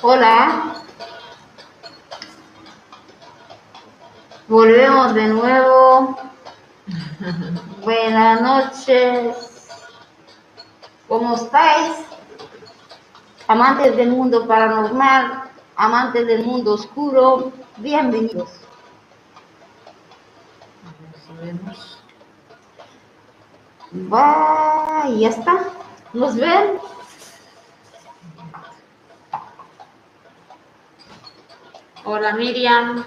Hola. 0.00 0.74
Volvemos 4.46 5.14
de 5.14 5.26
nuevo. 5.26 6.16
Buenas 7.82 8.40
noches. 8.40 9.68
¿Cómo 11.08 11.34
estáis? 11.34 11.96
Amantes 13.48 13.96
del 13.96 14.10
mundo 14.10 14.46
paranormal, 14.46 15.50
amantes 15.74 16.26
del 16.26 16.44
mundo 16.44 16.74
oscuro, 16.74 17.50
bienvenidos. 17.78 18.50
Vemos. 21.42 21.98
Va, 24.12 25.08
ya 25.08 25.30
está. 25.30 25.64
¿Nos 26.12 26.36
ven? 26.36 26.78
Hola 32.18 32.32
Miriam, 32.32 33.04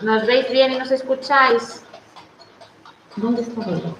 ¿nos 0.00 0.26
veis 0.26 0.50
bien 0.50 0.72
y 0.72 0.78
nos 0.78 0.90
escucháis? 0.90 1.82
¿Dónde 3.14 3.42
está? 3.42 3.60
Madre, 3.60 3.92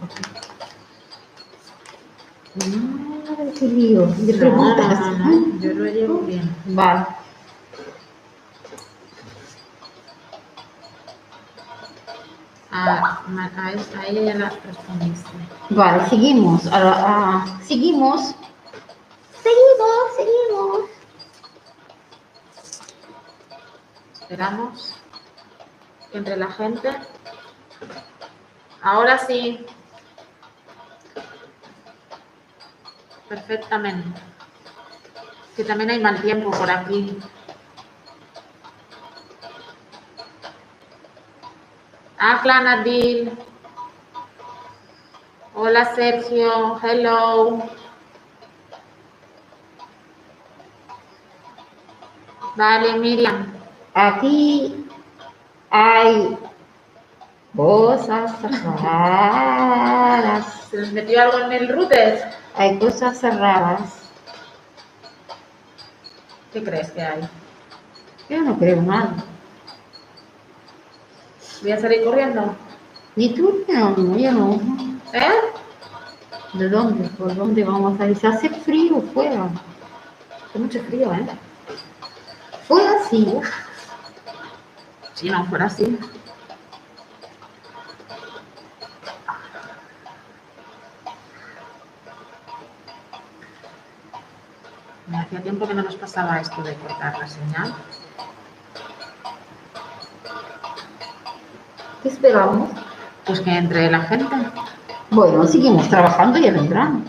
qué 3.56 3.64
lío. 3.66 4.06
De 4.06 4.32
No, 4.32 4.38
preguntas. 4.40 5.00
no, 5.18 5.18
no, 5.30 5.60
yo 5.60 5.72
lo 5.72 5.84
llevo 5.84 6.18
bien. 6.22 6.52
Vale. 6.66 7.06
A, 12.72 13.22
ma- 13.28 13.50
a, 13.56 13.72
es- 13.72 13.94
a 13.96 14.06
ella 14.06 14.22
ya 14.32 14.34
la 14.38 14.50
respondiste. 14.64 15.28
Vale, 15.70 16.08
seguimos. 16.08 16.62
Seguimos. 17.66 18.34
Seguimos, 19.42 20.04
seguimos. 20.16 20.80
Esperamos 24.30 24.94
entre 26.12 26.36
la 26.36 26.52
gente. 26.52 26.88
Ahora 28.80 29.18
sí. 29.18 29.66
Perfectamente. 33.28 34.20
Que 35.56 35.64
también 35.64 35.90
hay 35.90 35.98
mal 35.98 36.22
tiempo 36.22 36.52
por 36.52 36.70
aquí. 36.70 37.18
Ahlan 42.16 42.66
Adil. 42.68 43.36
Hola 45.56 45.92
Sergio. 45.96 46.78
Hello. 46.80 47.68
Vale, 52.54 52.92
Miriam. 52.96 53.59
Aquí 53.94 54.86
hay 55.70 56.38
cosas 57.56 58.40
raras. 58.82 60.46
¿Se 60.70 60.76
les 60.76 60.92
metió 60.92 61.20
algo 61.20 61.38
en 61.38 61.52
el 61.52 61.68
router? 61.68 62.30
Hay 62.56 62.78
cosas 62.78 63.22
raras. 63.22 64.10
¿Qué 66.52 66.62
crees 66.62 66.90
que 66.92 67.02
hay? 67.02 67.28
Yo 68.28 68.42
no 68.42 68.58
creo 68.58 68.80
nada. 68.82 69.14
Voy 71.62 71.72
a 71.72 71.80
salir 71.80 72.04
corriendo. 72.04 72.54
Ni 73.16 73.34
tú, 73.34 73.64
no, 73.68 73.90
no, 73.90 74.16
yo 74.16 74.32
no. 74.32 74.60
¿Eh? 75.12 75.28
¿De 76.54 76.68
dónde? 76.68 77.08
¿Por 77.10 77.34
dónde 77.34 77.64
vamos 77.64 78.00
a 78.00 78.08
ir? 78.08 78.16
Se 78.16 78.26
hace 78.28 78.48
frío 78.48 79.02
fuera. 79.12 79.48
Hace 80.48 80.58
mucho 80.58 80.82
frío, 80.84 81.12
¿eh? 81.12 81.26
Fuera 82.66 83.04
sí. 83.08 83.26
Si 85.20 85.28
no 85.28 85.44
fuera 85.44 85.66
así. 85.66 85.98
Me 95.08 95.18
hacía 95.18 95.42
tiempo 95.42 95.68
que 95.68 95.74
no 95.74 95.82
nos 95.82 95.94
pasaba 95.96 96.40
esto 96.40 96.62
de 96.62 96.74
cortar 96.76 97.18
la 97.18 97.28
señal. 97.28 97.74
¿Qué 102.02 102.08
esperamos? 102.08 102.70
Pues 103.26 103.40
que 103.40 103.50
entre 103.50 103.90
la 103.90 104.00
gente. 104.00 104.34
Bueno, 105.10 105.46
seguimos 105.46 105.86
trabajando 105.90 106.38
y 106.38 106.44
ya 106.44 106.52
vendrán. 106.52 107.04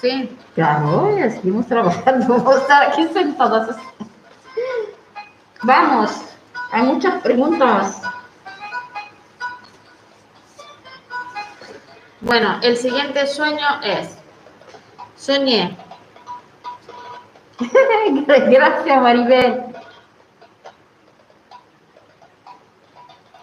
Sí. 0.00 0.36
Claro, 0.56 1.16
ya 1.16 1.30
seguimos 1.30 1.68
trabajando. 1.68 2.26
Vamos 2.38 2.56
a 2.56 2.58
estar 2.58 2.90
aquí 2.90 3.06
sentadas. 3.14 3.68
así. 3.68 3.82
Vamos, 5.62 6.31
hay 6.72 6.82
muchas 6.82 7.22
preguntas. 7.22 8.00
Bueno, 12.22 12.58
el 12.62 12.76
siguiente 12.76 13.26
sueño 13.26 13.80
es. 13.82 14.16
Soñé. 15.16 15.76
Gracias, 18.26 19.02
Maribel. 19.02 19.64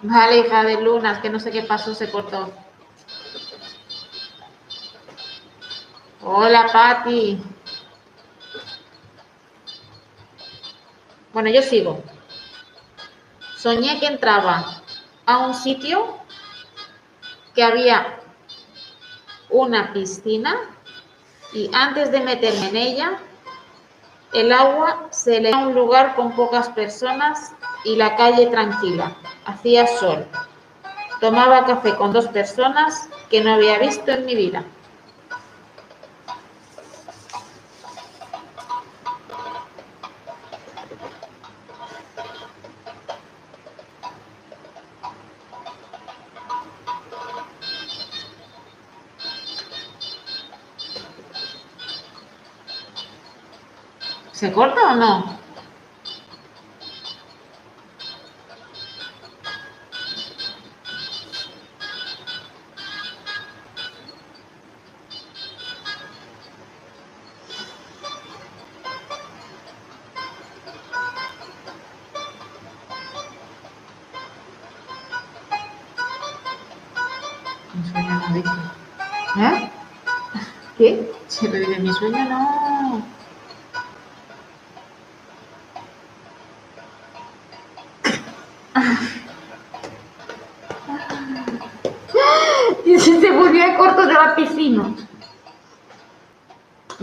Vale, 0.01 0.39
hija 0.39 0.63
de 0.63 0.81
lunas, 0.81 1.19
que 1.19 1.29
no 1.29 1.39
sé 1.39 1.51
qué 1.51 1.62
pasó, 1.62 1.94
se 1.94 2.09
cortó. 2.09 2.51
Hola, 6.23 6.68
Patti. 6.72 7.41
Bueno, 11.34 11.50
yo 11.50 11.62
sigo. 11.62 12.01
Soñé 13.69 14.00
que 14.00 14.07
entraba 14.07 14.81
a 15.28 15.38
un 15.46 15.53
sitio 15.53 16.18
que 17.53 17.62
había 17.62 18.19
una 19.52 19.94
piscina 19.94 20.56
y 21.53 21.69
antes 21.72 22.12
de 22.12 22.22
meterme 22.22 22.69
en 22.69 22.75
ella, 22.75 23.19
el 24.34 24.52
agua 24.52 25.06
se 25.12 25.40
le 25.40 25.53
a 25.53 25.59
un 25.59 25.75
lugar 25.75 26.16
con 26.16 26.35
pocas 26.35 26.69
personas 26.69 27.53
y 27.85 27.96
la 27.96 28.16
calle 28.16 28.47
tranquila. 28.47 29.16
Hacía 29.46 29.86
sol. 29.86 30.25
Tomaba 31.22 31.68
café 31.68 31.96
con 31.96 32.12
dos 32.12 32.28
personas 32.30 33.07
que 33.30 33.44
no 33.44 33.53
había 33.53 33.78
visto 33.78 34.09
en 34.09 34.25
mi 34.25 34.34
vida. 34.34 34.63
O 54.89 54.95
no? 54.95 55.39
Mi 77.74 77.89
sueño 77.92 78.21
no 78.27 78.33
dice. 78.33 78.50
¿Eh? 79.38 79.71
¿Qué? 80.77 81.12
Lo 81.44 81.57
dice 81.59 81.80
mi 81.80 81.94
sueño, 81.94 82.25
no. 82.25 82.58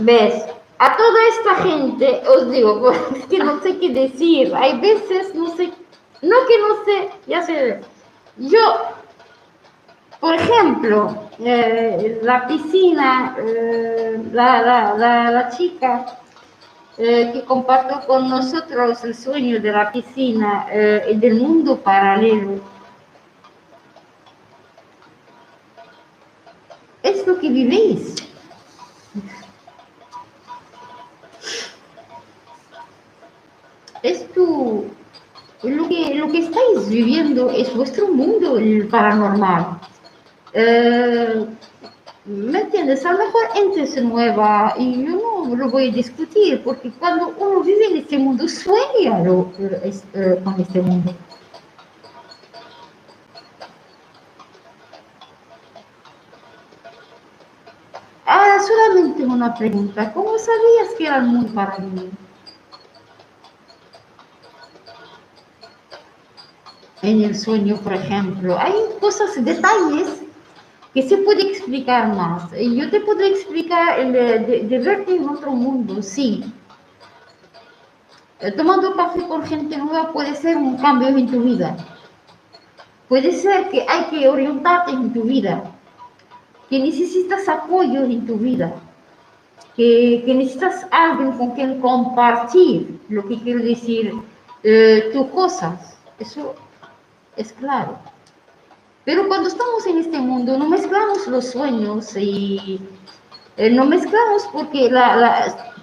¿Ves? 0.07 0.45
A 0.79 0.95
toda 0.95 1.19
esta 1.27 1.55
gente, 1.63 2.21
os 2.33 2.49
digo, 2.49 2.79
pues, 2.81 2.97
es 3.17 3.25
que 3.25 3.39
no 3.39 3.61
sé 3.61 3.77
qué 3.77 3.89
decir. 3.89 4.55
Hay 4.55 4.79
veces, 4.79 5.35
no 5.35 5.53
sé, 5.57 5.73
no 6.21 6.37
que 6.47 6.59
no 6.59 6.85
sé, 6.85 7.09
ya 7.27 7.41
sé. 7.41 7.81
Yo, 8.37 8.65
por 10.21 10.35
ejemplo, 10.35 11.29
eh, 11.39 12.21
la 12.23 12.47
piscina, 12.47 13.35
eh, 13.37 14.17
la, 14.31 14.61
la, 14.61 14.93
la, 14.93 15.31
la 15.31 15.49
chica 15.49 16.05
eh, 16.97 17.31
que 17.33 17.43
compartió 17.43 18.07
con 18.07 18.29
nosotros 18.29 19.03
el 19.03 19.13
sueño 19.13 19.59
de 19.59 19.71
la 19.73 19.91
piscina 19.91 20.67
eh, 20.71 21.05
y 21.11 21.17
del 21.17 21.35
mundo 21.35 21.75
paralelo. 21.75 22.61
Es 27.03 27.27
lo 27.27 27.37
que 27.37 27.49
vivéis. 27.49 28.27
Lo 35.63 35.87
que, 35.87 36.13
lo 36.15 36.27
que 36.31 36.39
estáis 36.39 36.87
viviendo 36.89 37.49
es 37.49 37.75
vuestro 37.75 38.07
mundo 38.09 38.57
el 38.57 38.87
paranormal. 38.87 39.79
Eh, 40.53 41.45
¿Me 42.25 42.59
entiendes? 42.59 43.05
A 43.05 43.13
lo 43.13 43.19
mejor 43.19 43.41
entes 43.55 44.03
nueva 44.03 44.73
y 44.77 45.05
yo 45.05 45.45
no 45.47 45.55
lo 45.55 45.69
voy 45.69 45.87
a 45.89 45.91
discutir 45.93 46.61
porque 46.63 46.91
cuando 46.91 47.33
uno 47.37 47.61
vive 47.61 47.85
en 47.85 47.97
este 47.97 48.17
mundo 48.17 48.47
sueña 48.47 49.23
lo, 49.23 49.51
eh, 49.57 50.41
con 50.43 50.59
este 50.59 50.81
mundo. 50.81 51.13
Ah, 58.25 58.57
solamente 58.59 59.23
una 59.23 59.53
pregunta. 59.55 60.11
¿Cómo 60.13 60.37
sabías 60.37 60.95
que 60.97 61.07
era 61.07 61.17
el 61.17 61.23
mundo 61.23 61.53
para 61.53 61.77
mí? 61.77 62.11
En 67.07 67.23
el 67.23 67.37
sueño, 67.37 67.77
por 67.77 67.93
ejemplo, 67.93 68.59
hay 68.59 68.73
cosas, 68.99 69.33
detalles 69.41 70.21
que 70.93 71.03
se 71.03 71.15
puede 71.15 71.41
explicar 71.51 72.13
más. 72.13 72.51
Yo 72.51 72.89
te 72.89 72.99
puedo 72.99 73.21
explicar 73.21 73.97
el 73.97 74.11
de, 74.11 74.77
verte 74.77 75.15
en 75.15 75.29
otro 75.29 75.51
mundo, 75.51 76.03
sí. 76.03 76.43
Eh, 78.41 78.51
tomando 78.51 78.93
café 78.93 79.25
con 79.25 79.41
gente 79.45 79.77
nueva 79.77 80.11
puede 80.11 80.35
ser 80.35 80.57
un 80.57 80.75
cambio 80.75 81.07
en 81.07 81.31
tu 81.31 81.39
vida. 81.43 81.77
Puede 83.07 83.31
ser 83.31 83.69
que 83.69 83.85
hay 83.87 84.03
que 84.09 84.27
orientarte 84.27 84.91
en 84.91 85.13
tu 85.13 85.23
vida, 85.23 85.63
que 86.69 86.77
necesitas 86.77 87.47
apoyo 87.47 88.03
en 88.03 88.27
tu 88.27 88.35
vida, 88.35 88.73
que, 89.77 90.23
que 90.25 90.33
necesitas 90.33 90.85
alguien 90.91 91.37
con 91.37 91.51
quien 91.51 91.79
compartir 91.79 92.99
lo 93.07 93.25
que 93.25 93.39
quiero 93.39 93.63
decir, 93.63 94.11
eh, 94.61 95.09
tus 95.13 95.27
cosas. 95.27 95.97
Eso 96.19 96.55
es 97.37 97.53
claro. 97.53 97.97
Pero 99.05 99.27
cuando 99.27 99.47
estamos 99.47 99.85
en 99.87 99.99
este 99.99 100.17
mundo 100.17 100.57
no 100.57 100.67
mezclamos 100.67 101.27
los 101.27 101.51
sueños 101.51 102.13
y 102.17 102.81
eh, 103.55 103.69
no 103.69 103.85
mezclamos 103.85 104.49
porque 104.51 104.91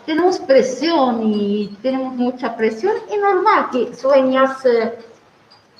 tenemos 0.04 0.38
presión 0.40 1.32
y 1.32 1.68
tenemos 1.80 2.14
mucha 2.14 2.54
presión. 2.54 2.92
Es 3.10 3.18
normal 3.18 3.70
que 3.72 3.94
sueñas 3.94 4.64
eh, 4.66 4.98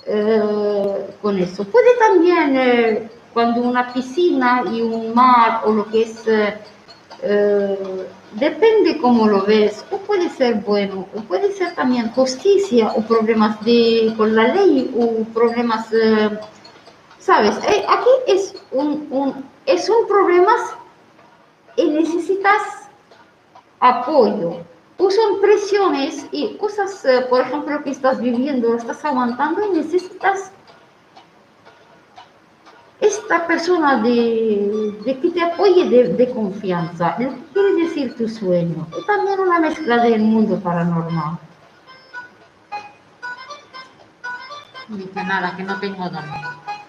eh, 0.07 1.17
con 1.21 1.39
eso. 1.39 1.65
Puede 1.65 1.97
también 1.99 3.11
cuando 3.35 3.61
una 3.61 3.93
piscina 3.93 4.63
y 4.73 4.81
un 4.81 5.13
mar 5.13 5.63
o 5.67 5.73
lo 5.73 5.85
que 5.91 6.03
es, 6.03 6.25
depende 8.33 8.99
cómo 9.01 9.27
lo 9.27 9.43
ves, 9.43 9.85
o 9.91 9.99
puede 9.99 10.29
ser 10.29 10.57
bueno, 10.57 11.07
o 11.15 11.21
puede 11.23 11.53
ser 11.53 11.75
también 11.75 12.11
justicia 12.11 12.93
o 12.95 13.03
problemas 13.03 13.65
de, 13.65 14.13
con 14.17 14.35
la 14.35 14.49
ley 14.55 14.93
o 14.99 15.25
problemas 15.33 15.91
Sabes, 17.25 17.57
eh, 17.67 17.83
aquí 17.89 18.11
es 18.27 18.55
un, 18.71 19.49
es 19.65 19.89
un 19.89 20.07
problema 20.07 20.53
y 21.75 21.89
necesitas 21.89 22.91
apoyo. 23.81 24.59
O 24.99 25.11
son 25.11 25.41
presiones 25.41 26.27
y 26.33 26.55
cosas, 26.59 27.03
eh, 27.07 27.25
por 27.31 27.41
ejemplo, 27.41 27.83
que 27.83 27.93
estás 27.93 28.21
viviendo, 28.21 28.75
estás 28.75 29.03
aguantando 29.07 29.67
y 29.67 29.79
necesitas 29.79 30.53
esta 33.07 33.47
persona 33.47 33.97
de, 34.03 34.97
que 35.05 35.31
te 35.31 35.43
apoye 35.43 35.89
de, 36.09 36.31
confianza, 36.31 37.17
lo 37.19 37.31
que 37.31 37.43
quiere 37.53 37.75
decir 37.85 38.17
tu 38.17 38.29
sueño. 38.29 38.87
Y 38.99 39.07
también 39.07 39.41
una 39.41 39.61
mezcla 39.61 39.99
del 39.99 40.23
mundo 40.23 40.59
paranormal. 40.59 41.39
Dice 44.89 45.25
nada, 45.25 45.57
que 45.57 45.63
no 45.63 45.79
tengo 45.81 46.09
don. 46.09 46.25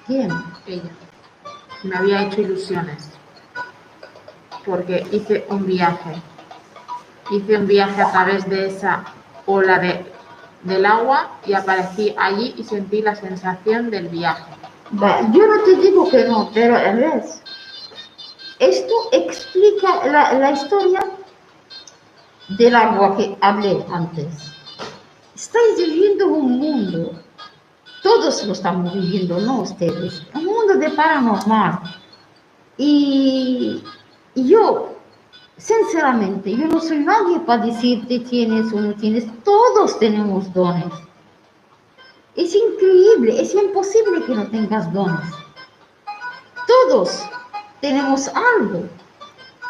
¿Quién? 0.08 0.30
Ella. 0.68 0.92
Me 1.84 1.96
había 1.96 2.24
hecho 2.24 2.42
ilusiones. 2.42 3.10
Porque 4.66 5.06
hice 5.12 5.46
un 5.50 5.66
viaje. 5.66 6.22
Hice 7.32 7.58
un 7.58 7.68
viaje 7.68 8.02
a 8.02 8.12
través 8.12 8.48
de 8.50 8.68
esa 8.68 9.06
ola 9.46 9.80
de, 9.80 10.06
del 10.64 10.86
agua 10.86 11.40
y 11.46 11.54
aparecí 11.54 12.14
allí 12.18 12.54
y 12.58 12.64
sentí 12.64 13.02
la 13.02 13.16
sensación 13.16 13.90
del 13.90 14.10
viaje. 14.10 14.65
Yo 15.34 15.48
no 15.48 15.64
te 15.64 15.76
digo 15.76 16.10
que 16.10 16.24
no, 16.26 16.50
pero 16.54 16.74
ves, 16.74 17.42
esto 18.60 18.94
explica 19.12 20.08
la, 20.08 20.34
la 20.34 20.52
historia 20.52 21.06
del 22.50 22.76
agua 22.76 23.18
que 23.18 23.38
hablé 23.42 23.86
antes. 23.92 24.52
Estáis 25.36 25.78
viviendo 25.78 26.28
un 26.28 26.60
mundo 26.60 27.26
todos 28.06 28.46
lo 28.46 28.54
estamos 28.54 28.94
viviendo, 28.94 29.40
no 29.40 29.62
ustedes. 29.62 30.22
Un 30.36 30.46
mundo 30.46 30.76
de 30.76 30.92
paranormal. 30.92 31.80
Y, 32.78 33.82
yo, 34.36 34.94
sinceramente, 35.58 36.56
yo 36.56 36.68
no 36.68 36.80
soy 36.80 37.00
nadie 37.00 37.40
para 37.40 37.66
decirte 37.66 38.20
tienes 38.20 38.72
o 38.72 38.80
no 38.80 38.94
tienes. 38.94 39.26
Todos 39.44 39.98
tenemos 39.98 40.54
dones. 40.54 40.94
Es 42.36 42.54
increíble, 42.54 43.42
es 43.42 43.54
imposible 43.54 44.26
que 44.26 44.36
no 44.36 44.48
tengas 44.50 44.92
dones. 44.92 45.32
Todos 46.68 47.24
tenemos 47.80 48.28
algo. 48.28 48.84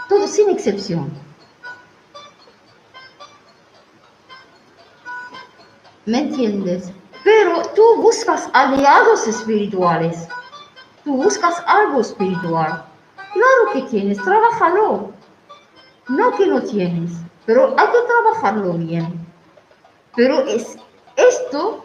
Todos 0.10 0.32
sin 0.32 0.50
excepción. 0.50 1.12
¿Me 6.06 6.20
entiendes? 6.20 6.92
Pero 7.24 7.62
tú 7.76 8.02
buscas 8.02 8.50
aliados 8.54 9.28
espirituales. 9.28 10.28
Tú 11.04 11.18
buscas 11.18 11.64
algo 11.68 12.02
espiritual. 12.02 12.86
Claro 13.34 13.74
que 13.74 13.82
tienes, 13.84 14.18
trabájalo. 14.24 15.12
No 16.08 16.32
que 16.32 16.48
no 16.48 16.62
tienes, 16.62 17.12
pero 17.46 17.76
hay 17.78 17.88
que 17.88 18.02
trabajarlo 18.08 18.74
bien. 18.74 19.28
Pero 20.16 20.40
es 20.42 20.78
esto 21.16 21.85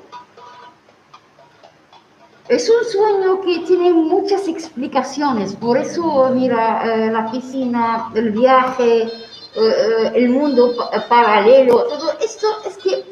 es 2.50 2.68
un 2.68 2.84
sueño 2.84 3.40
que 3.40 3.60
tiene 3.60 3.92
muchas 3.92 4.48
explicaciones. 4.48 5.54
Por 5.54 5.78
eso, 5.78 6.30
mira, 6.34 6.82
eh, 6.84 7.10
la 7.10 7.30
piscina, 7.30 8.10
el 8.14 8.30
viaje, 8.30 9.02
eh, 9.02 9.10
eh, 9.54 10.12
el 10.14 10.30
mundo 10.30 10.74
paralelo, 11.08 11.84
todo 11.84 12.12
esto 12.20 12.46
es 12.66 12.76
que 12.78 13.04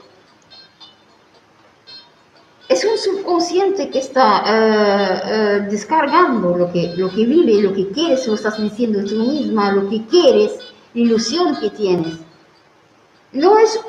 es 2.68 2.84
un 2.84 2.98
subconsciente 2.98 3.88
que 3.90 4.00
está 4.00 4.42
eh, 4.46 5.22
eh, 5.24 5.66
descargando 5.70 6.56
lo 6.56 6.72
que, 6.72 6.92
lo 6.96 7.08
que 7.08 7.24
vive, 7.24 7.62
lo 7.62 7.72
que 7.72 7.88
quieres, 7.90 8.26
lo 8.26 8.34
estás 8.34 8.60
diciendo 8.60 8.98
tú 9.08 9.14
misma, 9.20 9.72
lo 9.72 9.88
que 9.88 10.04
quieres, 10.06 10.58
la 10.94 11.00
ilusión 11.00 11.56
que 11.60 11.70
tienes. 11.70 12.18
No 13.32 13.58
es, 13.58 13.80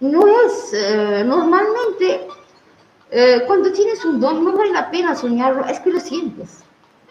no 0.00 0.26
es 0.26 0.72
eh, 0.72 1.24
normalmente, 1.24 2.26
cuando 3.46 3.72
tienes 3.72 4.04
un 4.04 4.20
don, 4.20 4.44
no 4.44 4.52
vale 4.52 4.72
la 4.72 4.90
pena 4.90 5.14
soñarlo, 5.14 5.64
es 5.66 5.80
que 5.80 5.90
lo 5.90 6.00
sientes. 6.00 6.62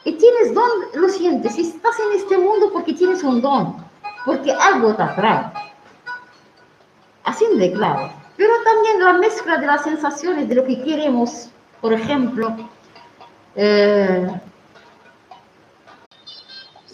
Y 0.03 0.13
tienes 0.13 0.53
don, 0.53 0.69
lo 0.93 1.09
sientes. 1.09 1.57
Y 1.57 1.61
estás 1.61 1.99
en 1.99 2.19
este 2.19 2.37
mundo 2.37 2.69
porque 2.71 2.93
tienes 2.93 3.23
un 3.23 3.41
don, 3.41 3.77
porque 4.25 4.51
algo 4.51 4.95
te 4.95 5.03
atrae. 5.03 5.51
Así 7.23 7.45
de 7.55 7.71
claro 7.73 8.25
pero 8.37 8.53
también 8.63 8.99
la 8.99 9.13
mezcla 9.13 9.57
de 9.57 9.67
las 9.67 9.83
sensaciones 9.83 10.49
de 10.49 10.55
lo 10.55 10.65
que 10.65 10.81
queremos, 10.83 11.49
por 11.79 11.93
ejemplo, 11.93 12.55
eh, 13.55 14.27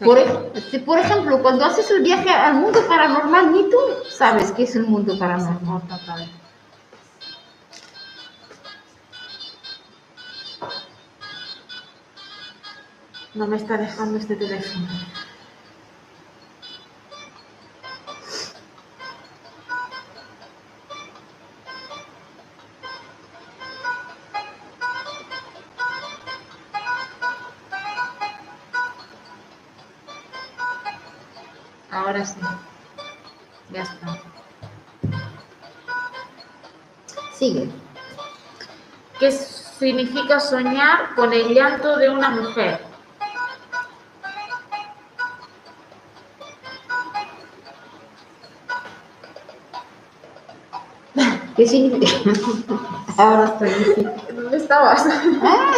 por, 0.03 0.97
ejemplo, 0.99 1.41
cuando 1.41 1.65
haces 1.65 1.89
el 1.91 2.01
viaje 2.01 2.29
al 2.29 2.55
mundo 2.55 2.79
paranormal, 2.87 3.51
ni 3.51 3.69
tú 3.69 3.77
sabes 4.09 4.51
qué 4.51 4.63
es 4.63 4.75
el 4.75 4.83
mundo 4.83 5.17
paranormal. 5.17 5.81
No 13.33 13.47
me 13.47 13.55
está 13.55 13.77
dejando 13.77 14.17
este 14.17 14.35
teléfono. 14.35 14.87
Ahora 31.89 32.25
sí. 32.25 32.39
Ya 33.71 33.83
está. 33.83 34.19
Sigue. 37.33 37.69
¿Qué 39.19 39.31
significa 39.31 40.41
soñar 40.41 41.15
con 41.15 41.31
el 41.31 41.53
llanto 41.53 41.95
de 41.95 42.09
una 42.09 42.29
mujer? 42.29 42.90
¿Qué 51.61 51.67
significa? 51.67 52.31
Ahora 53.17 53.45
estoy. 53.45 53.69
¿Dónde 54.33 54.57
estabas? 54.57 55.05
Ah, 55.43 55.71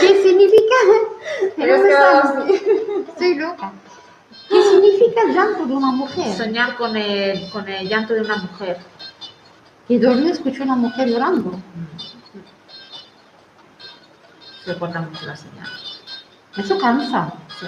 ¿Qué 0.00 0.20
significa? 0.20 0.74
Así. 2.24 2.54
Estoy 3.06 3.34
loca. 3.36 3.72
¿Qué 4.48 4.62
significa 4.64 5.20
el 5.28 5.32
llanto 5.32 5.66
de 5.66 5.74
una 5.74 5.92
mujer? 5.92 6.36
Soñar 6.36 6.74
con 6.74 6.96
el, 6.96 7.48
con 7.52 7.68
el 7.68 7.88
llanto 7.88 8.14
de 8.14 8.22
una 8.22 8.36
mujer. 8.36 8.78
Que 9.86 10.00
dormí 10.00 10.30
escuché 10.30 10.64
una 10.64 10.74
mujer 10.74 11.08
llorando. 11.08 11.52
Se 14.64 14.76
corta 14.76 15.02
mucho 15.02 15.24
la 15.24 15.36
señal. 15.36 15.68
Eso 16.56 16.76
cansa. 16.78 17.32
Sí. 17.60 17.66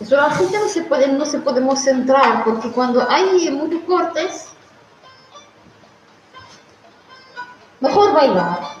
Eso 0.00 0.16
la 0.16 0.30
gente 0.30 0.58
no 0.58 0.68
se 0.68 0.82
puede, 0.82 1.08
no 1.08 1.24
se 1.26 1.38
podemos 1.40 1.80
centrar 1.80 2.44
porque 2.44 2.70
cuando 2.70 3.08
hay 3.10 3.50
muchos 3.50 3.82
cortes, 3.82 4.48
mejor 7.80 8.12
bailar. 8.12 8.78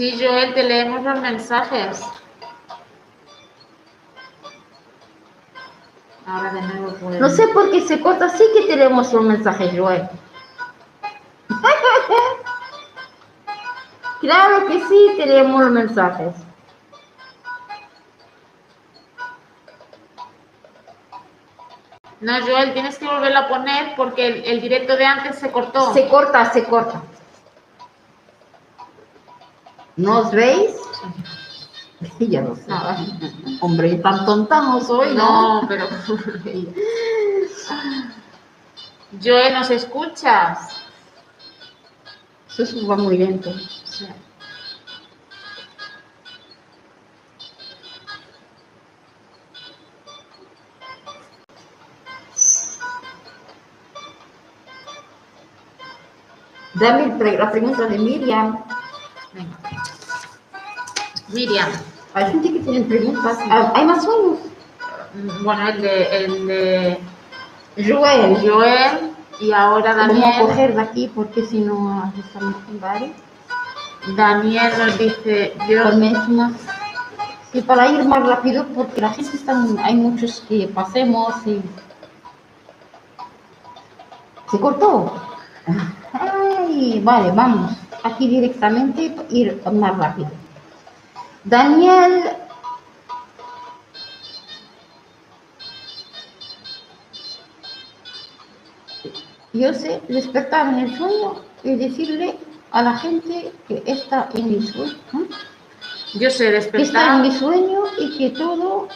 Sí, 0.00 0.16
Joel, 0.18 0.54
te 0.54 0.62
leemos 0.62 1.02
los 1.02 1.20
mensajes. 1.20 2.02
Ahora 6.26 6.54
de 6.54 6.62
nuevo 6.62 6.94
puedo. 6.94 7.20
No 7.20 7.28
sé 7.28 7.48
por 7.48 7.70
qué 7.70 7.82
se 7.82 8.00
corta, 8.00 8.30
sí 8.30 8.42
que 8.54 8.62
tenemos 8.62 9.12
un 9.12 9.28
mensaje, 9.28 9.76
Joel. 9.76 10.08
claro 14.22 14.66
que 14.68 14.80
sí 14.88 15.16
tenemos 15.18 15.64
los 15.64 15.70
mensajes. 15.70 16.34
No, 22.20 22.40
Joel, 22.40 22.72
tienes 22.72 22.98
que 22.98 23.04
volverlo 23.04 23.38
a 23.38 23.48
poner 23.48 23.94
porque 23.96 24.26
el, 24.26 24.44
el 24.46 24.62
directo 24.62 24.96
de 24.96 25.04
antes 25.04 25.38
se 25.38 25.52
cortó. 25.52 25.92
Se 25.92 26.08
corta, 26.08 26.50
se 26.50 26.64
corta. 26.64 27.02
¿Nos 30.00 30.30
veis? 30.32 30.76
Sí, 32.16 32.28
ya 32.28 32.40
lo 32.40 32.56
sé. 32.56 32.62
No. 32.68 32.80
Hombre, 33.60 33.96
tan 33.96 34.24
tonta 34.24 34.62
no 34.62 34.80
soy, 34.80 35.14
¿no? 35.14 35.60
No, 35.60 35.68
pero. 35.68 35.86
Joel, 39.22 39.52
¿nos 39.52 39.70
escuchas? 39.70 40.86
Eso 42.56 42.86
va 42.86 42.96
muy 42.96 43.18
lento. 43.18 43.52
Sí. 43.84 44.06
Dame 56.74 57.36
la 57.36 57.50
pregunta 57.50 57.86
de 57.86 57.98
Miriam. 57.98 58.64
Venga. 59.34 59.69
Miriam. 61.32 61.68
Hay 62.14 62.24
gente 62.32 62.52
que 62.52 62.58
tiene 62.60 62.80
preguntas. 62.82 63.38
Ah, 63.48 63.72
¿Hay 63.74 63.84
más 63.86 64.04
sueños? 64.04 64.38
Mm, 65.14 65.44
Bueno, 65.44 65.68
el 65.68 65.82
de, 65.82 66.16
el 66.24 66.46
de 66.46 67.00
Joel. 67.76 68.36
Joel 68.48 69.12
y 69.40 69.52
ahora 69.52 69.94
Vamos 69.94 70.16
a 70.16 70.20
Daniel. 70.20 70.46
coger 70.46 70.74
de 70.74 70.80
aquí 70.82 71.10
porque 71.14 71.46
si 71.46 71.60
no 71.60 72.12
estamos 72.18 72.54
en 72.70 72.80
varios. 72.80 73.10
Daniel 74.16 74.72
nos 74.78 74.98
dice, 74.98 75.54
yo 75.68 75.84
más. 76.28 76.52
Y 77.52 77.60
para 77.62 77.88
ir 77.88 78.04
más 78.04 78.26
rápido 78.26 78.64
porque 78.74 79.00
la 79.00 79.10
gente 79.10 79.36
está, 79.36 79.56
hay 79.82 79.94
muchos 79.94 80.40
que 80.48 80.68
pasemos 80.68 81.34
y... 81.46 81.60
¿Se 84.50 84.58
cortó? 84.58 85.12
Ay, 86.12 87.00
vale, 87.04 87.30
vamos. 87.32 87.72
Aquí 88.02 88.28
directamente 88.28 89.14
ir 89.30 89.60
más 89.72 89.96
rápido. 89.96 90.30
Daniel 91.44 92.22
Yo 99.52 99.72
sé 99.74 100.00
despertar 100.08 100.68
en 100.68 100.78
el 100.80 100.96
sueño 100.96 101.42
y 101.64 101.74
decirle 101.74 102.38
a 102.70 102.82
la 102.82 102.96
gente 102.96 103.52
que 103.66 103.82
está 103.86 104.28
en 104.34 104.48
mi 104.50 104.62
sueño, 104.62 104.94
yo 106.14 106.30
sé 106.30 106.50
que 106.50 106.82
está 106.82 107.16
en 107.16 107.22
despertar. 107.22 107.22
mi 107.22 107.32
sueño 107.32 107.82
y 107.98 108.16
que 108.18 108.30
todo 108.30 108.88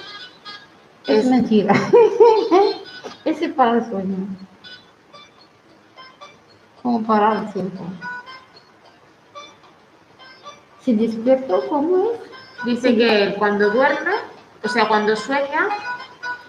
es, 1.06 1.18
Es- 1.24 1.26
mentira. 1.26 1.74
Ese 3.24 3.48
para 3.50 3.78
el 3.78 3.84
sueño. 3.90 4.16
Como 6.82 7.02
parar 7.06 7.44
el 7.44 7.52
tiempo. 7.52 7.84
Si 10.80 10.94
despierto, 10.94 11.64
¿cómo 11.68 12.10
es? 12.12 12.33
Dice 12.64 12.96
que 12.96 13.34
cuando 13.38 13.70
duerme, 13.70 14.12
o 14.62 14.68
sea, 14.68 14.88
cuando 14.88 15.14
sueña, 15.16 15.68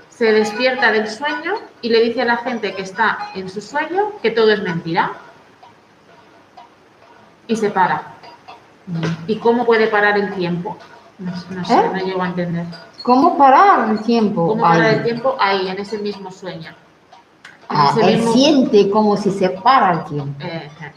se 0.09 0.31
despierta 0.31 0.91
del 0.91 1.09
sueño 1.09 1.53
y 1.81 1.89
le 1.89 2.01
dice 2.01 2.21
a 2.21 2.25
la 2.25 2.37
gente 2.37 2.73
que 2.73 2.83
está 2.83 3.31
en 3.35 3.49
su 3.49 3.59
sueño 3.61 4.13
que 4.21 4.31
todo 4.31 4.51
es 4.51 4.61
mentira. 4.61 5.11
Y 7.47 7.55
se 7.55 7.69
para. 7.69 8.01
¿Y 9.27 9.37
cómo 9.37 9.65
puede 9.65 9.87
parar 9.87 10.17
el 10.17 10.33
tiempo? 10.33 10.77
No, 11.19 11.31
no 11.49 11.65
sé, 11.65 11.73
¿Eh? 11.73 11.89
no 11.93 11.97
llego 12.05 12.21
a 12.23 12.27
entender. 12.27 12.65
¿Cómo 13.03 13.37
parar 13.37 13.89
el 13.89 13.99
tiempo? 14.01 14.47
¿Cómo 14.47 14.61
parar 14.61 14.81
Ahí. 14.87 14.95
el 14.95 15.03
tiempo? 15.03 15.35
Ahí, 15.39 15.67
en 15.67 15.79
ese 15.79 15.97
mismo 15.99 16.31
sueño. 16.31 16.69
En 17.69 17.77
Ah, 17.77 17.89
ese 17.91 18.09
él 18.09 18.17
mismo- 18.17 18.33
siente 18.33 18.89
como 18.89 19.17
si 19.17 19.31
se 19.31 19.49
para 19.49 19.91
el 19.93 20.03
tiempo. 20.05 20.43
Eh, 20.45 20.69
eh, 20.81 20.91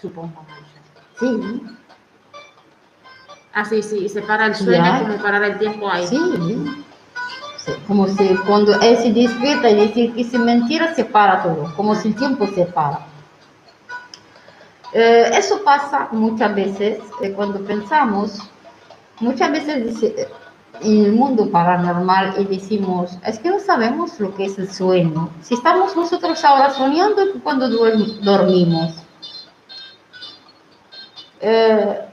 supongo, 0.00 0.44
no 0.48 0.56
sé. 0.56 1.20
Sí, 1.20 1.62
Ah, 3.54 3.64
sí, 3.64 3.82
se 4.08 4.22
para 4.22 4.46
el 4.46 4.54
sueño 4.54 4.84
Ya. 4.84 5.00
como 5.00 5.16
parar 5.22 5.42
el 5.44 5.58
tiempo 5.58 5.90
ahí. 5.90 6.06
sí. 6.06 6.84
Como 7.86 8.06
si 8.08 8.28
cuando 8.46 8.80
él 8.80 8.96
se 8.96 9.12
despierta 9.12 9.68
y 9.68 9.74
dice 9.88 10.12
que 10.14 10.20
es 10.22 10.32
mentira, 10.32 10.94
se 10.94 11.04
para 11.04 11.42
todo, 11.42 11.70
como 11.76 11.94
si 11.94 12.08
el 12.08 12.14
tiempo 12.16 12.46
se 12.46 12.64
para. 12.64 13.00
Eh, 14.94 15.30
eso 15.34 15.62
pasa 15.64 16.08
muchas 16.12 16.54
veces 16.54 16.98
eh, 17.20 17.32
cuando 17.32 17.60
pensamos, 17.62 18.38
muchas 19.20 19.50
veces 19.52 19.84
dice, 19.84 20.14
eh, 20.16 20.28
en 20.80 21.04
el 21.06 21.12
mundo 21.12 21.50
paranormal 21.50 22.36
y 22.38 22.44
decimos, 22.44 23.18
es 23.26 23.38
que 23.38 23.50
no 23.50 23.58
sabemos 23.60 24.18
lo 24.18 24.34
que 24.34 24.46
es 24.46 24.58
el 24.58 24.70
sueño. 24.72 25.28
Si 25.42 25.52
estamos 25.54 25.94
nosotros 25.94 26.42
ahora 26.44 26.70
soñando 26.70 27.22
cuando 27.42 27.68
duerm- 27.68 28.20
dormimos. 28.20 28.94
Eh, 31.40 32.07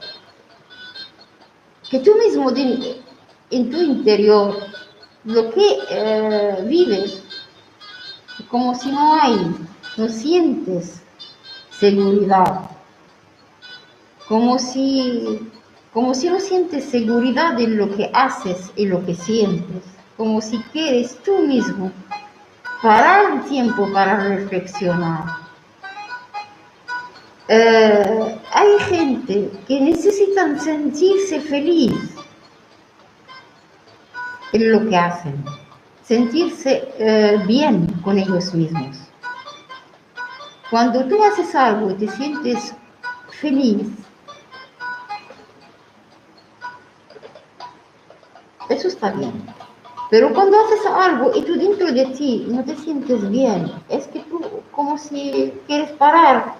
que 1.90 2.00
tú 2.00 2.12
mismo 2.16 2.50
en 3.50 3.70
tu 3.70 3.76
interior 3.76 4.56
lo 5.24 5.50
que 5.50 5.78
eh, 5.90 6.64
vives, 6.66 7.22
como 8.48 8.74
si 8.74 8.90
no 8.90 9.14
hay, 9.20 9.54
no 9.96 10.08
sientes 10.08 11.02
seguridad, 11.70 12.70
como 14.28 14.58
si, 14.58 15.50
como 15.92 16.14
si 16.14 16.28
no 16.28 16.38
sientes 16.40 16.84
seguridad 16.84 17.58
en 17.60 17.76
lo 17.76 17.94
que 17.94 18.10
haces 18.14 18.70
y 18.76 18.86
lo 18.86 19.04
que 19.04 19.14
sientes, 19.14 19.82
como 20.16 20.40
si 20.40 20.58
quieres 20.72 21.18
tú 21.24 21.38
mismo 21.40 21.90
parar 22.82 23.32
el 23.32 23.40
tiempo 23.48 23.90
para 23.92 24.28
reflexionar. 24.28 25.45
Eh, 27.48 28.40
hay 28.52 28.78
gente 28.88 29.52
que 29.68 29.80
necesitan 29.80 30.58
sentirse 30.58 31.40
feliz 31.40 31.92
en 34.52 34.72
lo 34.72 34.88
que 34.88 34.96
hacen, 34.96 35.44
sentirse 36.02 36.88
eh, 36.98 37.40
bien 37.46 37.86
con 38.02 38.18
ellos 38.18 38.52
mismos. 38.52 38.96
Cuando 40.70 41.04
tú 41.04 41.22
haces 41.22 41.54
algo 41.54 41.92
y 41.92 41.94
te 41.94 42.08
sientes 42.08 42.74
feliz, 43.30 43.86
eso 48.68 48.88
está 48.88 49.12
bien. 49.12 49.32
Pero 50.10 50.32
cuando 50.34 50.58
haces 50.58 50.84
algo 50.86 51.30
y 51.32 51.42
tú 51.42 51.54
dentro 51.54 51.92
de 51.92 52.06
ti 52.06 52.46
no 52.48 52.64
te 52.64 52.74
sientes 52.74 53.28
bien, 53.30 53.70
es 53.88 54.08
que 54.08 54.18
tú 54.20 54.40
como 54.72 54.98
si 54.98 55.52
quieres 55.68 55.92
parar. 55.92 56.54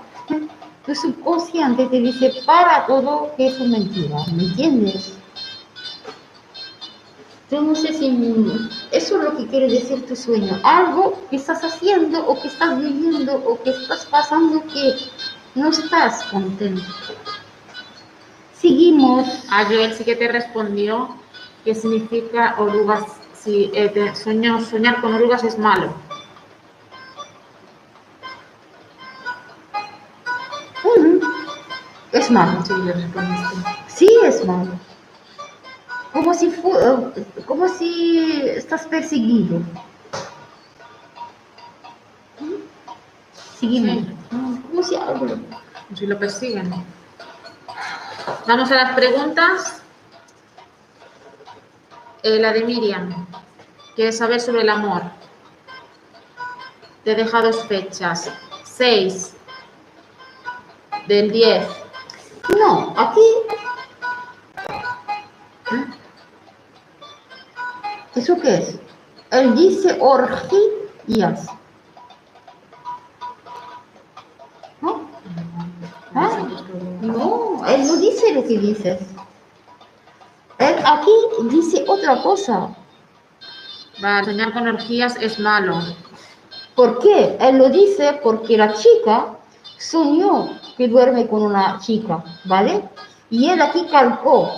Tu 0.86 0.94
subconsciente 0.94 1.86
te 1.86 2.00
dice, 2.00 2.32
para 2.46 2.86
todo, 2.86 3.32
que 3.36 3.48
es 3.48 3.58
mentira, 3.60 4.18
¿me 4.32 4.44
entiendes? 4.44 5.14
Yo 7.50 7.60
no 7.60 7.74
sé 7.74 7.92
si 7.92 8.06
eso 8.90 9.18
es 9.18 9.24
lo 9.24 9.36
que 9.36 9.46
quiere 9.46 9.68
decir 9.68 10.04
tu 10.06 10.16
sueño. 10.16 10.58
Algo 10.64 11.20
que 11.30 11.36
estás 11.36 11.62
haciendo 11.62 12.26
o 12.26 12.40
que 12.40 12.48
estás 12.48 12.80
viviendo 12.80 13.34
o 13.34 13.62
que 13.62 13.70
estás 13.70 14.04
pasando 14.06 14.62
que 14.62 14.96
no 15.54 15.70
estás 15.70 16.24
contento. 16.24 16.82
Seguimos. 18.52 19.28
A 19.50 19.64
Joel 19.64 19.94
sí 19.94 20.04
que 20.04 20.16
te 20.16 20.28
respondió 20.28 21.16
que 21.64 21.74
significa 21.74 22.56
orugas. 22.58 23.04
Eh, 23.46 24.12
soñar 24.14 25.00
con 25.00 25.14
orugas 25.14 25.44
es 25.44 25.56
malo. 25.56 25.94
Es 32.26 32.32
malo. 32.32 32.64
Sí, 32.66 32.72
le 32.84 32.92
respondiste. 32.92 33.56
Sí, 33.86 34.08
es 34.24 34.44
malo. 34.44 34.72
Como 36.12 36.34
si, 36.34 36.50
fu- 36.50 36.76
eh, 36.76 37.24
como 37.46 37.68
si 37.68 38.40
estás 38.48 38.84
perseguido. 38.88 39.60
Seguimos. 43.60 43.96
Sí. 44.06 44.16
Como 44.70 44.82
si 44.82 44.96
algo. 44.96 45.26
Si 45.94 46.04
lo 46.06 46.18
persiguen. 46.18 46.84
Vamos 48.48 48.70
a 48.72 48.74
las 48.74 48.92
preguntas. 48.96 49.82
Eh, 52.24 52.40
la 52.40 52.52
de 52.52 52.64
Miriam. 52.64 53.26
Quiere 53.94 54.10
saber 54.10 54.40
sobre 54.40 54.62
el 54.62 54.68
amor. 54.68 55.02
Te 57.04 57.14
deja 57.14 57.40
dos 57.40 57.64
fechas. 57.66 58.30
6 58.64 59.34
del 61.06 61.30
10. 61.30 61.66
No, 62.54 62.94
aquí. 62.96 63.20
¿Eh? 65.72 65.84
¿Eso 68.14 68.38
qué 68.40 68.54
es? 68.54 68.78
Él 69.30 69.54
dice 69.56 69.96
orgías. 70.00 71.46
¿No? 74.80 75.08
Ah, 76.14 76.46
no, 77.00 77.62
él 77.66 77.86
no 77.86 77.96
dice 77.96 78.32
lo 78.32 78.42
que 78.42 78.58
dices. 78.58 79.00
Él 80.58 80.76
aquí 80.84 81.10
dice 81.50 81.84
otra 81.88 82.22
cosa. 82.22 82.74
Vale, 84.00 84.24
soñar 84.24 84.52
con 84.52 84.68
orgías 84.68 85.16
es 85.16 85.38
malo. 85.38 85.78
¿Por 86.74 86.98
qué? 87.00 87.36
Él 87.40 87.58
lo 87.58 87.68
dice 87.70 88.20
porque 88.22 88.56
la 88.56 88.72
chica 88.74 89.36
soñó 89.78 90.58
que 90.76 90.88
duerme 90.88 91.28
con 91.28 91.42
una 91.42 91.78
chica, 91.78 92.22
¿vale? 92.44 92.88
Y 93.30 93.48
él 93.50 93.60
aquí 93.60 93.86
calcó. 93.90 94.50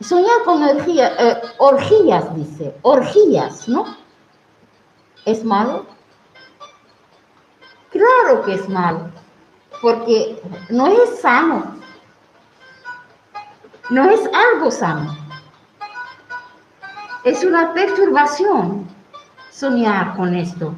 Soñar 0.00 0.44
con 0.44 0.62
eh, 0.62 1.40
orgías, 1.58 2.34
dice. 2.36 2.76
Orgías, 2.82 3.68
¿no? 3.68 3.96
¿Es 5.24 5.44
malo? 5.44 5.86
Claro 7.90 8.44
que 8.44 8.54
es 8.54 8.68
malo. 8.68 9.10
Porque 9.82 10.40
no 10.70 10.86
es 10.86 11.20
sano. 11.20 11.76
No 13.90 14.08
es 14.10 14.20
algo 14.32 14.70
sano. 14.70 15.16
Es 17.24 17.42
una 17.42 17.74
perturbación 17.74 18.86
soñar 19.50 20.16
con 20.16 20.34
esto. 20.34 20.74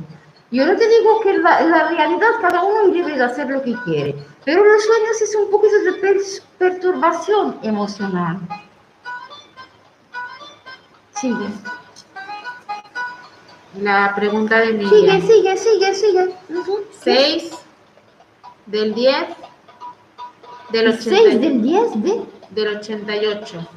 Yo 0.53 0.67
no 0.67 0.77
te 0.77 0.89
digo 0.89 1.21
que 1.21 1.39
la, 1.39 1.61
la 1.63 1.89
realidad 1.91 2.29
cada 2.41 2.63
uno 2.65 2.93
debe 2.93 3.17
de 3.17 3.23
hacer 3.23 3.49
lo 3.49 3.63
que 3.63 3.75
quiere, 3.85 4.17
pero 4.45 4.65
los 4.65 4.83
sueños 4.85 5.21
es 5.23 5.35
un 5.37 5.49
poquito 5.51 5.79
de 5.85 5.93
per- 5.93 6.17
perturbación 6.59 7.59
emocional. 7.63 8.39
Sigue, 11.15 11.47
La 13.81 14.13
pregunta 14.17 14.59
de 14.59 14.73
sigue, 14.73 14.85
Miriam. 14.85 15.21
sigue, 15.23 15.57
sigue, 15.57 15.95
sigue. 15.95 16.35
Ujú. 16.49 16.79
6 17.03 17.51
del 18.67 18.95
10 18.95 19.15
del, 20.71 20.87
El 20.87 20.99
6 21.01 21.19
80 21.21 21.39
del 21.39 21.63
10 21.63 22.03
de... 22.03 22.23
del 22.51 22.77
88. 22.79 23.69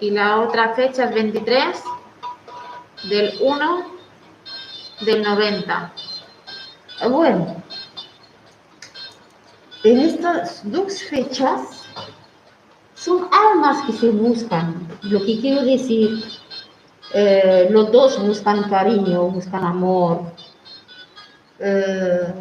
Y 0.00 0.10
la 0.10 0.40
otra 0.40 0.74
fecha 0.74 1.04
es 1.04 1.14
23 1.14 1.82
del 3.08 3.38
1 3.40 3.97
del 5.00 5.22
90. 5.22 5.92
Ah, 7.00 7.08
Bueno, 7.08 7.62
en 9.84 9.98
estas 10.00 10.60
dos 10.70 11.02
fechas 11.02 11.84
son 12.94 13.28
almas 13.32 13.84
que 13.86 13.92
se 13.92 14.10
buscan. 14.10 14.88
Lo 15.02 15.20
que 15.24 15.40
quiero 15.40 15.62
decir, 15.64 16.24
eh, 17.14 17.68
los 17.70 17.92
dos 17.92 18.20
buscan 18.20 18.68
cariño, 18.68 19.28
buscan 19.28 19.64
amor. 19.64 20.32
Eh, 21.60 22.34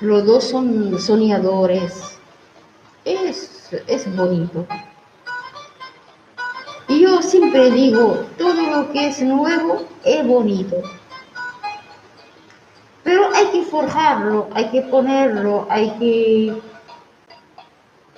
los 0.00 0.24
dos 0.24 0.44
son 0.44 0.98
soñadores. 0.98 2.18
Es, 3.04 3.70
es 3.86 4.16
bonito. 4.16 4.66
Siempre 7.50 7.70
digo, 7.70 8.26
todo 8.36 8.62
lo 8.70 8.92
que 8.92 9.06
es 9.06 9.22
nuevo 9.22 9.86
es 10.04 10.26
bonito. 10.26 10.76
Pero 13.02 13.34
hay 13.34 13.46
que 13.46 13.62
forjarlo, 13.62 14.48
hay 14.52 14.68
que 14.68 14.82
ponerlo, 14.82 15.66
hay 15.70 15.90
que... 15.92 16.60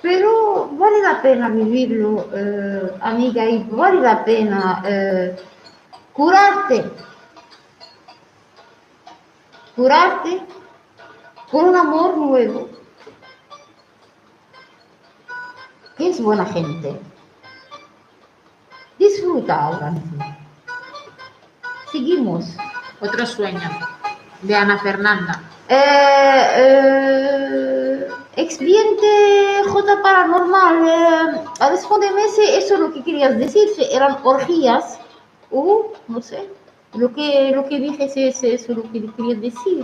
Pero 0.01 0.67
vale 0.73 1.01
la 1.01 1.21
pena 1.21 1.47
vivirlo, 1.47 2.27
eh, 2.33 2.91
amiga, 2.99 3.45
y 3.45 3.63
vale 3.71 4.01
la 4.01 4.25
pena 4.25 4.83
eh, 4.85 5.37
curarte. 6.11 6.91
Curarte 9.77 10.41
con 11.49 11.69
un 11.69 11.75
amor 11.77 12.17
nuevo. 12.17 12.67
Que 15.95 16.09
es 16.09 16.21
buena 16.21 16.45
gente. 16.47 17.10
Disfruta 19.01 19.55
ahora 19.55 19.89
mismo. 19.89 20.23
Seguimos. 21.91 22.45
Otro 22.99 23.25
sueño 23.25 23.67
de 24.43 24.55
Ana 24.55 24.77
Fernanda. 24.77 25.41
Eh, 25.67 26.45
eh, 26.55 28.07
expediente 28.35 29.07
J 29.67 30.01
paranormal. 30.03 30.75
Eh, 30.87 31.67
respóndeme 31.67 32.27
si 32.29 32.43
eso 32.43 32.75
es 32.75 32.79
lo 32.79 32.93
que 32.93 33.03
querías 33.03 33.35
decir, 33.39 33.69
si 33.75 33.85
eran 33.91 34.19
orgías 34.23 34.99
o 35.49 35.93
no 36.07 36.21
sé. 36.21 36.47
Lo 36.93 37.11
que, 37.11 37.53
lo 37.55 37.65
que 37.67 37.79
dije, 37.79 38.07
si 38.07 38.27
es 38.27 38.43
eso 38.43 38.73
lo 38.73 38.83
que 38.91 39.11
querías 39.17 39.41
decir. 39.41 39.83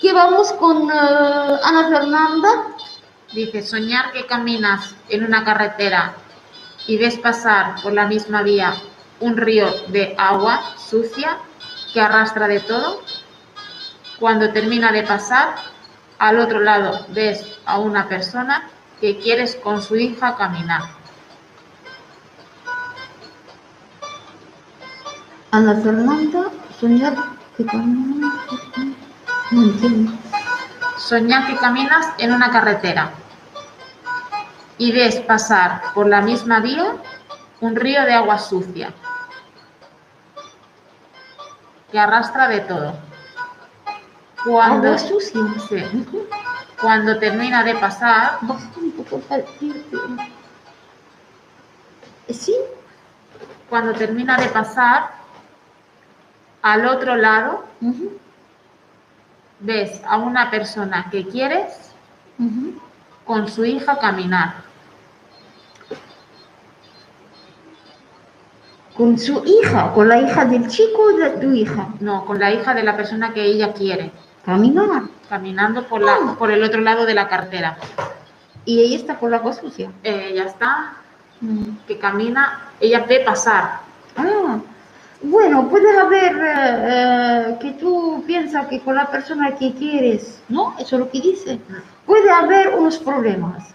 Que 0.00 0.12
vamos 0.12 0.52
con 0.54 0.90
eh, 0.90 1.60
Ana 1.62 1.88
Fernanda. 1.88 2.50
Dice, 3.32 3.62
soñar 3.62 4.10
que 4.10 4.26
caminas 4.26 4.96
en 5.08 5.24
una 5.24 5.44
carretera 5.44 6.16
y 6.86 6.98
ves 6.98 7.18
pasar 7.18 7.80
por 7.82 7.92
la 7.92 8.06
misma 8.06 8.42
vía 8.42 8.74
un 9.20 9.36
río 9.36 9.70
de 9.88 10.14
agua 10.18 10.74
sucia 10.76 11.38
que 11.92 12.00
arrastra 12.00 12.48
de 12.48 12.60
todo. 12.60 13.02
Cuando 14.18 14.52
termina 14.52 14.92
de 14.92 15.02
pasar, 15.02 15.54
al 16.18 16.38
otro 16.38 16.60
lado 16.60 17.06
ves 17.10 17.58
a 17.66 17.78
una 17.78 18.08
persona 18.08 18.68
que 19.00 19.18
quieres 19.18 19.56
con 19.56 19.82
su 19.82 19.96
hija 19.96 20.36
caminar. 20.36 20.82
Ana 25.50 25.74
Fernanda, 25.74 26.50
soñar 26.80 27.14
que 27.56 27.66
camina. 27.66 28.32
No 29.50 29.62
entiendo. 29.64 30.12
Soñar 30.96 31.46
que 31.46 31.56
caminas 31.56 32.06
en 32.18 32.32
una 32.32 32.50
carretera 32.50 33.12
y 34.78 34.92
ves 34.92 35.20
pasar 35.20 35.82
por 35.94 36.06
la 36.08 36.20
misma 36.20 36.60
vía 36.60 36.96
un 37.60 37.76
río 37.76 38.02
de 38.04 38.14
agua 38.14 38.38
sucia 38.38 38.92
que 41.90 41.98
arrastra 41.98 42.48
de 42.48 42.60
todo. 42.60 42.94
Cuando, 44.44 44.88
Agua 44.88 44.98
sucia. 44.98 45.40
sí, 45.68 46.06
cuando 46.80 47.18
termina 47.18 47.62
de 47.62 47.74
pasar. 47.76 48.38
Sí, 52.28 52.56
cuando 53.68 53.92
termina 53.92 54.36
de 54.38 54.48
pasar, 54.48 55.10
al 56.62 56.86
otro 56.86 57.14
lado 57.16 57.64
ves 59.60 60.02
a 60.06 60.16
una 60.16 60.50
persona 60.50 61.08
que 61.10 61.28
quieres. 61.28 61.92
Con 63.24 63.48
su 63.48 63.64
hija 63.64 63.98
caminar. 63.98 64.54
con 68.96 69.18
su 69.18 69.42
hija, 69.46 69.90
con 69.94 70.06
la 70.06 70.20
hija 70.20 70.44
del 70.44 70.68
chico 70.68 71.02
o 71.02 71.16
de 71.16 71.30
tu 71.30 71.50
hija. 71.52 71.88
No, 72.00 72.26
con 72.26 72.38
la 72.38 72.52
hija 72.52 72.74
de 72.74 72.82
la 72.82 72.94
persona 72.94 73.32
que 73.32 73.42
ella 73.42 73.72
quiere, 73.72 74.12
Caminar. 74.44 75.04
caminando 75.30 75.84
por, 75.88 76.02
la, 76.02 76.36
por 76.38 76.50
el 76.50 76.62
otro 76.62 76.82
lado 76.82 77.06
de 77.06 77.14
la 77.14 77.26
cartera. 77.26 77.78
Y 78.66 78.80
ella 78.80 78.96
está 78.96 79.18
por 79.18 79.30
la 79.30 79.38
agua 79.38 79.54
sucia. 79.54 79.90
Ya 80.04 80.44
está, 80.44 80.96
Mm. 81.40 81.78
que 81.88 81.98
camina, 81.98 82.68
ella 82.78 83.00
ve 83.08 83.18
pasar. 83.26 83.80
Ah, 84.16 84.58
bueno, 85.22 85.68
puede 85.68 85.98
haber 85.98 86.36
eh, 86.36 86.84
eh, 86.86 87.56
que 87.60 87.72
tú 87.72 88.22
piensas 88.26 88.66
que 88.68 88.78
con 88.80 88.94
la 88.94 89.10
persona 89.10 89.56
que 89.56 89.72
quieres, 89.74 90.40
¿no? 90.48 90.76
Eso 90.78 90.94
es 90.96 91.00
lo 91.00 91.10
que 91.10 91.20
dice. 91.20 91.58
Puede 92.06 92.30
haber 92.30 92.74
unos 92.74 92.98
problemas. 92.98 93.74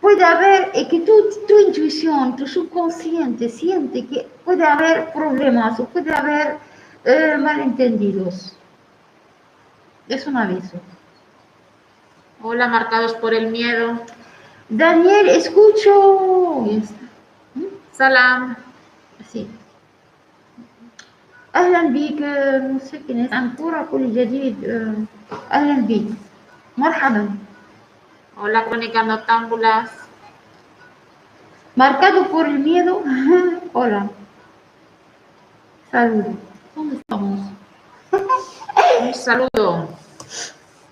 Puede 0.00 0.24
haber 0.24 0.70
eh, 0.74 0.88
que 0.88 1.00
tu, 1.00 1.12
tu 1.46 1.58
intuición, 1.58 2.36
tu 2.36 2.46
subconsciente 2.46 3.48
siente 3.48 4.06
que 4.06 4.28
puede 4.44 4.64
haber 4.64 5.12
problemas 5.12 5.78
o 5.78 5.84
puede 5.84 6.12
haber 6.14 6.56
eh, 7.04 7.36
malentendidos. 7.38 8.56
Es 10.08 10.26
un 10.26 10.36
aviso. 10.36 10.78
Hola, 12.42 12.66
marcados 12.68 13.12
por 13.14 13.34
el 13.34 13.48
miedo. 13.48 14.00
Daniel, 14.70 15.28
escucho. 15.28 16.66
Salam. 17.92 18.56
Sí. 19.30 19.46
أهلا 21.55 21.81
بك 21.89 22.21
آه، 22.21 22.67
مسكنة 22.67 23.39
أنكورة 23.39 23.87
كل 23.91 24.13
جديد 24.13 24.65
آه، 24.65 24.93
أهلا 25.51 25.81
بك 25.87 26.07
مرحبا 26.77 27.29
Hola, 28.37 28.65
crónicas 28.65 29.07
noctámbulas. 29.07 29.89
Marcado 31.77 32.27
por 32.27 32.45
el 32.47 32.59
miedo. 32.59 33.01
Hola. 33.73 34.09
Saludos. 35.89 36.35
¿Dónde 36.75 36.95
estamos? 36.97 37.39
Un 38.11 39.13
saludo. 39.13 39.87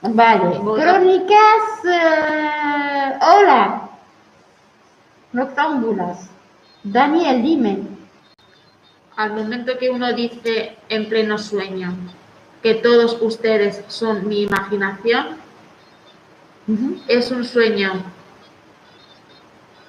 Vale. 0.01 0.57
Hola. 0.57 0.83
Crónicas. 0.83 1.63
eh, 1.85 3.17
hola. 3.21 3.89
Noctámbulas. 5.33 6.29
Daniel, 6.83 7.41
dime. 7.43 7.73
Al 9.18 9.32
momento 9.32 9.76
que 9.78 9.90
uno 9.90 10.12
dice 10.12 10.76
en 10.88 11.08
pleno 11.08 11.38
sueño 11.38 11.92
que 12.62 12.74
todos 12.74 13.18
ustedes 13.20 13.82
son 13.88 14.28
mi 14.28 14.42
imaginación, 14.42 15.38
es 17.08 17.32
un 17.32 17.44
sueño. 17.44 17.94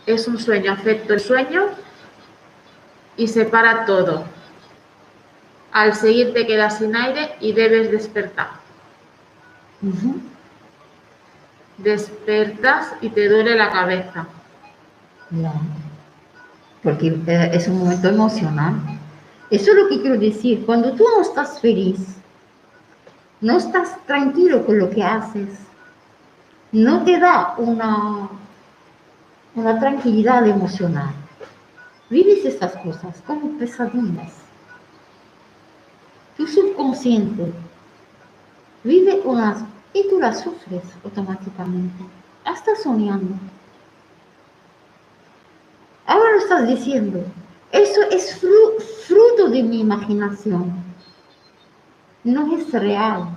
Es 0.07 0.27
un 0.27 0.39
sueño, 0.39 0.71
afecto 0.71 1.13
el 1.13 1.19
sueño 1.19 1.67
y 3.17 3.27
separa 3.27 3.85
todo. 3.85 4.23
Al 5.73 5.93
seguir 5.93 6.33
te 6.33 6.47
quedas 6.47 6.79
sin 6.79 6.95
aire 6.95 7.35
y 7.39 7.53
debes 7.53 7.91
despertar. 7.91 8.49
Despertas 11.77 12.95
y 12.99 13.09
te 13.09 13.29
duele 13.29 13.55
la 13.55 13.69
cabeza. 13.69 14.25
Porque 16.81 17.15
eh, 17.27 17.51
es 17.53 17.67
un 17.67 17.77
momento 17.77 18.09
emocional. 18.09 18.73
Eso 19.49 19.71
es 19.71 19.77
lo 19.77 19.87
que 19.87 20.01
quiero 20.01 20.17
decir. 20.17 20.65
Cuando 20.65 20.93
tú 20.93 21.03
no 21.15 21.21
estás 21.21 21.59
feliz, 21.59 21.99
no 23.41 23.57
estás 23.57 23.97
tranquilo 24.05 24.65
con 24.65 24.77
lo 24.77 24.89
que 24.89 25.03
haces, 25.03 25.49
no 26.71 27.03
te 27.03 27.17
da 27.17 27.55
una, 27.57 28.29
una 29.55 29.79
tranquilidad 29.79 30.45
emocional. 30.45 31.13
Vives 32.09 32.45
esas 32.45 32.75
cosas 32.77 33.21
como 33.25 33.57
pesadillas. 33.57 34.33
Tu 36.37 36.47
subconsciente 36.47 37.51
vive 38.83 39.21
unas 39.25 39.63
y 39.93 40.07
tú 40.09 40.19
las 40.19 40.41
sufres 40.41 40.83
automáticamente. 41.03 42.03
Hasta 42.45 42.75
soñando. 42.75 43.35
Ahora 46.05 46.31
lo 46.31 46.37
estás 46.39 46.67
diciendo. 46.67 47.23
Eso 47.71 48.01
es 48.11 48.41
fru- 48.41 48.79
fruto 49.07 49.49
de 49.49 49.63
mi 49.63 49.79
imaginación. 49.81 50.73
No 52.23 52.55
es 52.57 52.71
real. 52.71 53.29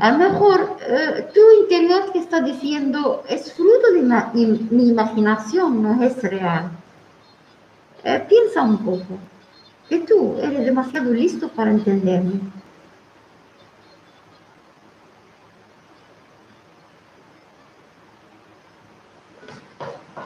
A 0.00 0.10
lo 0.12 0.18
mejor 0.18 0.76
eh, 0.88 1.28
tu 1.32 1.40
interior 1.62 2.10
que 2.12 2.18
está 2.18 2.40
diciendo 2.40 3.22
es 3.28 3.52
fruto 3.52 3.92
de 3.92 4.02
mi 4.70 4.88
imaginación, 4.88 5.82
no 5.82 6.02
es 6.02 6.20
real. 6.22 6.70
Eh, 8.02 8.24
piensa 8.28 8.62
un 8.62 8.78
poco, 8.78 9.18
que 9.88 10.00
tú 10.00 10.36
eres 10.40 10.64
demasiado 10.64 11.12
listo 11.12 11.48
para 11.48 11.70
entenderme. 11.70 12.40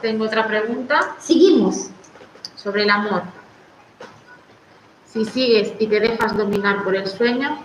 Tengo 0.01 0.25
otra 0.25 0.47
pregunta 0.47 1.15
Seguimos. 1.19 1.89
Sobre 2.61 2.83
el 2.83 2.89
amor. 2.89 3.23
Si 5.05 5.25
sigues 5.25 5.73
y 5.79 5.87
te 5.87 5.99
dejas 5.99 6.35
dominar 6.37 6.83
por 6.83 6.95
el 6.95 7.07
sueño, 7.07 7.57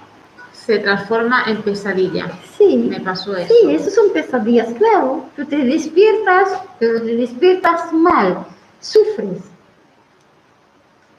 se 0.53 0.79
transforma 0.79 1.45
en 1.47 1.61
pesadilla. 1.63 2.31
Sí. 2.57 2.77
Me 2.89 3.01
pasó 3.01 3.37
eso. 3.37 3.53
Sí, 3.61 3.71
eso 3.75 3.91
son 3.91 4.13
pesadillas, 4.13 4.73
claro. 4.75 5.27
Tú 5.37 5.45
te 5.45 5.59
despiertas, 5.59 6.61
pero 6.79 7.01
te 7.03 7.17
despiertas 7.17 7.93
mal, 7.93 8.47
sufres. 8.81 9.43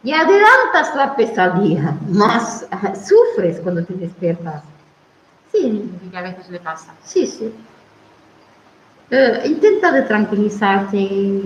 Y 0.03 0.13
adelantas 0.13 0.95
la 0.95 1.15
pesadilla, 1.15 1.95
más 2.09 2.65
sufres 3.07 3.59
cuando 3.59 3.83
te 3.83 3.93
despiertas. 3.95 4.63
Sí, 5.51 5.89
Y 6.05 6.09
que 6.09 6.17
a 6.17 6.21
veces 6.21 6.49
le 6.49 6.59
pasa. 6.59 6.93
sí, 7.03 7.25
sí. 7.27 7.53
Eh, 9.11 9.41
intenta 9.45 9.91
de 9.91 10.01
tranquilizarte. 10.03 11.41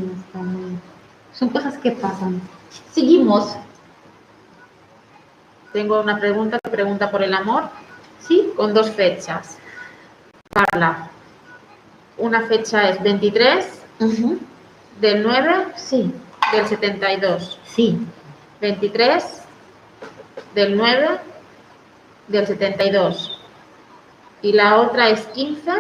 Son 1.40 1.48
cosas 1.50 1.78
que 1.78 1.92
pasan. 1.92 2.42
Seguimos, 2.92 3.56
Tengo 5.72 6.02
una 6.02 6.20
pregunta 6.20 6.58
que 6.62 6.70
pregunta 6.70 7.10
por 7.12 7.22
el 7.24 7.34
amor 7.34 7.70
¿sí? 8.28 8.52
con 8.58 8.74
dos 8.74 8.90
fechas. 8.90 9.58
Carla, 10.52 11.10
una 12.18 12.42
fecha 12.48 12.90
es 12.90 13.02
23 13.02 13.82
Ujú. 14.00 14.40
del 15.00 15.24
9 15.24 15.68
Sí, 15.78 16.12
del 16.52 16.68
72. 16.68 17.60
sí. 17.64 18.00
23 18.60 19.44
del 20.56 20.76
9 20.76 21.20
del 22.28 22.48
72. 22.48 23.40
Y 24.42 24.54
la 24.54 24.78
otra 24.78 25.10
es 25.10 25.22
15 25.28 25.72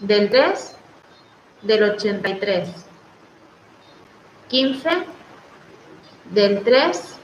del 0.00 0.28
3 0.28 0.76
del 1.62 1.82
83. 1.84 2.68
15 4.50 4.88
del 6.32 6.62
3 6.64 7.18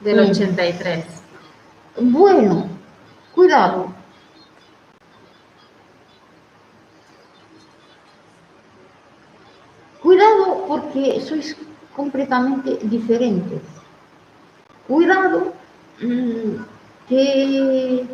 del 0.00 0.16
Mm. 0.16 0.30
83. 0.30 1.04
Bueno, 2.00 2.68
cuidado. 3.34 3.92
Cuidado 10.02 10.64
porque 10.68 11.20
sois 11.20 11.56
completamente 11.94 12.78
diferentes. 12.82 13.60
Cuidado 14.86 15.52
mm, 16.00 16.62
que 17.08 18.06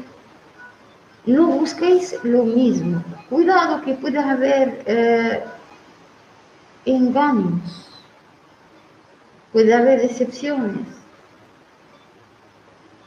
no 1.26 1.46
busquéis 1.48 2.16
lo 2.24 2.44
mismo. 2.44 3.02
Cuidado 3.28 3.82
que 3.82 3.94
puede 3.94 4.18
haber 4.18 4.82
eh, 4.86 5.44
engaños. 6.86 7.91
Puede 9.52 9.74
haber 9.74 10.00
decepciones. 10.00 10.86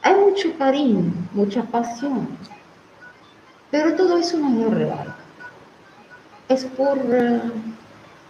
Hay 0.02 0.14
mucho 0.14 0.56
cariño, 0.56 1.12
mucha 1.32 1.62
pasión, 1.64 2.28
pero 3.70 3.94
todo 3.96 4.18
eso 4.18 4.38
no 4.38 4.68
es 4.68 4.74
real. 4.74 5.14
Es 6.48 6.64
por... 6.64 6.98
eh, 7.10 7.40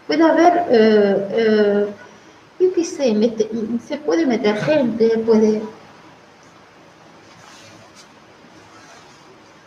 puede 0.06 0.22
haber, 0.22 0.64
eh, 0.70 1.28
eh, 1.32 1.86
yo 2.60 2.72
qué 2.72 2.84
sé, 2.84 3.12
mete- 3.12 3.50
se 3.86 3.98
puede 3.98 4.24
meter 4.24 4.56
gente, 4.56 5.18
puede... 5.18 5.60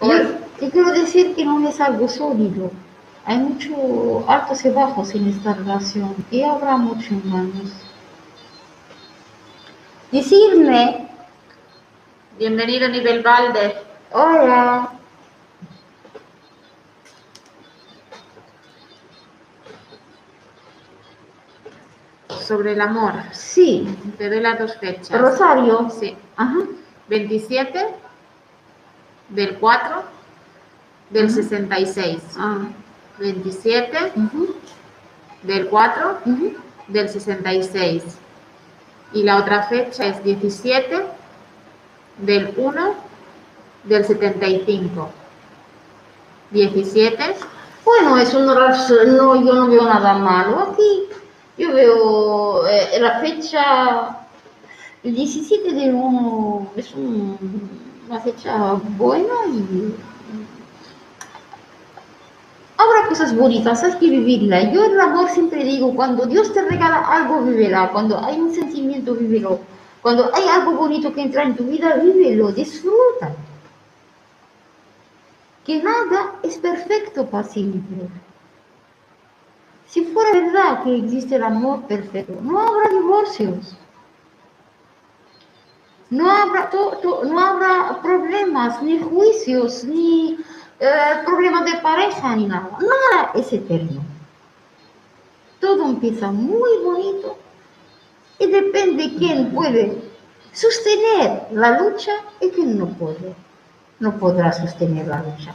Yo, 0.01 0.69
quiero 0.71 0.91
decir 0.93 1.35
que 1.35 1.45
no 1.45 1.67
es 1.67 1.79
algo 1.79 2.07
sólido. 2.07 2.71
Hay 3.25 3.37
mucho 3.37 4.25
altos 4.27 4.65
y 4.65 4.69
bajos 4.69 5.13
en 5.13 5.27
esta 5.27 5.53
relación 5.53 6.15
y 6.31 6.41
habrá 6.41 6.77
muchos 6.77 7.11
engaños. 7.11 7.88
Decirme 10.11 11.07
Bienvenido 12.37 12.87
Nivel 12.87 13.21
Valde. 13.21 13.75
Hola. 14.11 14.89
Sobre 22.47 22.73
el 22.73 22.81
amor. 22.81 23.13
Sí. 23.31 23.87
Te 24.17 24.29
doy 24.29 24.39
las 24.39 24.59
dos 24.59 24.77
fechas. 24.77 25.19
Rosario. 25.19 25.89
Sí. 25.89 26.15
Ajá. 26.37 26.57
27 27.07 27.87
del 29.29 29.55
4 29.57 30.03
del 31.09 31.25
Ujú. 31.25 31.33
66, 31.35 32.21
Ah, 32.37 32.59
27 33.17 34.11
ujú, 34.15 34.55
del 35.43 35.67
4 35.67 36.19
ujú. 36.25 36.53
del 36.87 37.09
66. 37.09 38.03
Y 39.13 39.23
la 39.23 39.37
otra 39.37 39.63
fecha 39.63 40.05
es 40.05 40.23
17 40.23 41.03
del 42.19 42.53
1 42.57 42.93
del 43.85 44.05
75. 44.05 45.09
17 46.51 47.35
Bueno, 47.85 48.17
es 48.17 48.33
razón, 48.55 49.17
no, 49.17 49.35
yo 49.43 49.53
no 49.53 49.67
veo 49.67 49.83
nada 49.83 50.13
malo 50.15 50.59
aquí. 50.71 51.03
Yo 51.57 51.73
veo 51.73 52.67
eh, 52.67 52.99
la 52.99 53.19
fecha, 53.19 54.17
el 55.03 55.15
17 55.15 55.71
del 55.73 55.93
1 55.95 56.71
es 56.75 56.93
un- 56.93 57.69
una 58.07 58.19
fecha 58.19 58.73
buena 58.97 59.33
y 59.47 59.93
habrá 62.79 63.07
cosas 63.09 63.35
bonitas, 63.35 63.83
hay 63.83 63.93
que 63.99 64.09
vivirla. 64.09 64.71
Yo 64.71 64.83
el 64.85 64.99
amor 64.99 65.29
siempre 65.29 65.63
digo, 65.63 65.93
cuando 65.95 66.25
Dios 66.25 66.51
te 66.53 66.61
regala 66.63 66.99
algo, 67.01 67.41
vívela. 67.43 67.89
Cuando 67.91 68.17
hay 68.23 68.39
un 68.39 68.53
sentimiento, 68.53 69.13
vívelo. 69.15 69.59
Cuando 70.01 70.31
hay 70.33 70.47
algo 70.47 70.71
bonito 70.73 71.13
que 71.13 71.21
entra 71.21 71.43
en 71.43 71.55
tu 71.55 71.65
vida, 71.65 71.95
vívelo, 71.95 72.51
disfruta 72.51 73.33
que 75.65 75.83
nada 75.83 76.35
es 76.41 76.57
perfecto 76.57 77.25
para 77.27 77.43
siempre. 77.47 78.07
Si 79.85 80.05
fuera 80.05 80.31
verdad 80.31 80.83
que 80.83 80.95
existe 80.97 81.35
el 81.35 81.43
amor 81.43 81.81
perfecto, 81.83 82.33
no 82.41 82.59
habrá 82.59 82.89
divorcios, 82.89 83.75
no 86.09 86.29
habrá, 86.31 86.69
to- 86.69 87.23
no 87.25 87.39
habrá 87.39 87.99
problemas, 88.01 88.81
ni 88.81 88.99
juicios, 88.99 89.83
ni 89.83 90.37
eh, 90.79 91.23
problemas 91.25 91.65
de 91.65 91.77
pareja, 91.79 92.35
ni 92.35 92.45
nada. 92.45 92.69
Nada 92.79 93.31
es 93.35 93.51
eterno. 93.53 94.01
Todo 95.59 95.85
empieza 95.85 96.31
muy 96.31 96.77
bonito 96.83 97.37
y 98.39 98.47
depende 98.47 99.15
quién 99.17 99.51
puede 99.51 100.01
sostener 100.53 101.47
la 101.51 101.79
lucha 101.79 102.11
y 102.39 102.49
quién 102.49 102.77
no 102.77 102.87
puede 102.87 103.35
no 103.99 104.17
podrá 104.17 104.51
sostener 104.51 105.07
la 105.07 105.21
lucha. 105.21 105.53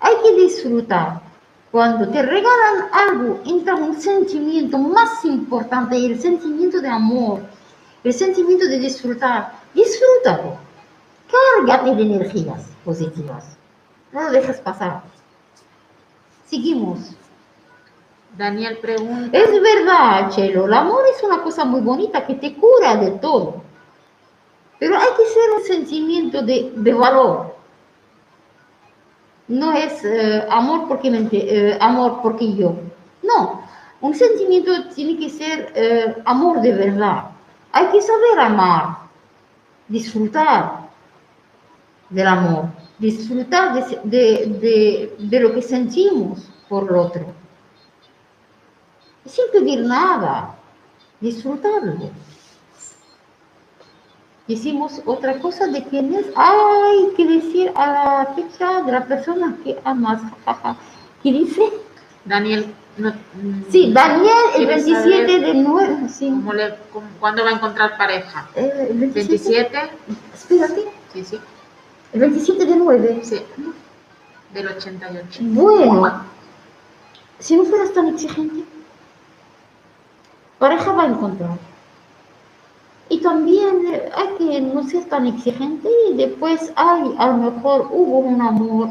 Hay 0.00 0.14
que 0.22 0.42
disfrutar. 0.42 1.20
Cuando 1.70 2.08
te 2.08 2.22
regalan 2.22 2.88
algo, 2.92 3.40
entra 3.44 3.74
un 3.74 4.00
sentimiento 4.00 4.78
más 4.78 5.24
importante, 5.24 5.96
el 5.96 6.20
sentimiento 6.20 6.80
de 6.80 6.88
amor, 6.88 7.40
el 8.02 8.12
sentimiento 8.12 8.66
de 8.66 8.78
disfrutar. 8.78 9.52
Disfrútalo. 9.74 10.56
Cárgate 11.30 11.94
de 11.94 12.02
energías 12.02 12.62
positivas. 12.84 13.56
No 14.12 14.22
lo 14.22 14.30
dejes 14.30 14.58
pasar. 14.60 15.02
Seguimos. 16.46 17.16
Daniel 18.36 18.78
pregunta, 18.78 19.36
Es 19.36 19.50
verdad, 19.50 20.30
Chelo, 20.30 20.66
el 20.66 20.74
amor 20.74 21.04
es 21.14 21.22
una 21.22 21.42
cosa 21.42 21.64
muy 21.64 21.80
bonita 21.80 22.26
que 22.26 22.34
te 22.34 22.54
cura 22.54 22.96
de 22.96 23.12
todo. 23.12 23.62
Pero 24.78 24.96
hay 24.96 25.08
que 25.16 25.24
ser 25.24 25.50
un 25.56 25.62
sentimiento 25.64 26.42
de, 26.42 26.70
de 26.76 26.92
valor. 26.92 27.56
No 29.48 29.72
es 29.72 30.04
eh, 30.04 30.44
amor 30.50 30.86
porque 30.86 31.10
me 31.10 31.28
eh, 31.32 31.78
amor 31.80 32.20
porque 32.22 32.52
yo. 32.54 32.74
No, 33.22 33.62
un 34.00 34.14
sentimiento 34.14 34.70
tiene 34.94 35.18
que 35.18 35.30
ser 35.30 35.72
eh, 35.74 36.16
amor 36.24 36.60
de 36.60 36.72
verdad. 36.72 37.30
Hay 37.72 37.86
que 37.86 38.02
saber 38.02 38.38
amar, 38.38 38.98
disfrutar 39.88 40.85
del 42.10 42.26
amor, 42.26 42.66
disfrutar 42.98 43.74
de, 43.74 44.00
de- 44.04 44.46
de- 44.60 45.16
de 45.18 45.40
lo 45.40 45.52
que 45.54 45.62
sentimos 45.62 46.48
por 46.68 46.84
el 46.90 46.96
otro 46.96 47.26
sin 49.26 49.44
pedir 49.52 49.80
nada, 49.80 50.54
disfrutarlo. 51.20 52.10
Hicimos 54.48 55.02
otra 55.04 55.40
cosa 55.40 55.66
de 55.66 55.82
quién 55.82 56.14
es, 56.14 56.26
hay 56.36 57.08
que 57.16 57.26
decir 57.26 57.72
a 57.74 57.86
la 58.26 58.34
fecha 58.36 58.82
de 58.82 58.92
la 58.92 59.04
persona 59.04 59.56
que 59.64 59.76
amas. 59.82 60.22
¿Qué 61.22 61.32
dice? 61.32 61.62
Daniel, 62.24 62.72
no, 62.96 63.10
mm, 63.10 63.62
Sí, 63.70 63.92
Daniel, 63.92 64.32
el 64.54 64.66
¿quieres 64.66 64.84
27 64.84 65.26
saber 65.26 65.40
de 65.46 65.54
9, 65.54 65.96
sí. 66.08 66.32
¿Cuándo 67.18 67.42
va 67.42 67.50
a 67.50 67.54
encontrar 67.54 67.96
pareja? 67.98 68.48
Eh, 68.54 68.88
el 68.90 68.96
27, 69.10 69.72
27, 69.72 69.90
espérate, 70.34 70.84
sí, 71.12 71.24
sí, 71.24 71.40
el 72.16 72.20
27 72.20 72.64
de 72.64 72.76
9. 72.76 73.20
sí, 73.22 73.42
del 74.54 74.68
88. 74.68 75.40
Bueno, 75.42 76.22
si 77.38 77.56
no 77.56 77.64
fueras 77.64 77.92
tan 77.92 78.08
exigente, 78.08 78.64
pareja 80.58 80.92
va 80.92 81.02
a 81.02 81.08
encontrar. 81.08 81.58
Y 83.10 83.18
también 83.18 83.86
eh, 83.86 84.10
hay 84.16 84.28
que 84.38 84.60
no 84.62 84.82
ser 84.84 85.04
tan 85.04 85.26
exigente 85.26 85.90
y 86.10 86.14
después 86.14 86.72
hay, 86.74 87.14
a 87.18 87.26
lo 87.28 87.50
mejor 87.50 87.88
hubo 87.92 88.20
un 88.20 88.40
amor. 88.40 88.88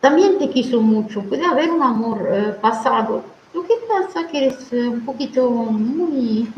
También 0.00 0.38
te 0.38 0.48
quiso 0.48 0.80
mucho, 0.80 1.22
puede 1.24 1.44
haber 1.44 1.70
un 1.70 1.82
amor 1.82 2.26
eh, 2.30 2.56
pasado. 2.60 3.22
Lo 3.52 3.62
que 3.64 3.74
pasa 3.86 4.26
que 4.28 4.46
eres 4.46 4.72
eh, 4.72 4.88
un 4.88 5.04
poquito 5.04 5.50
muy 5.50 6.48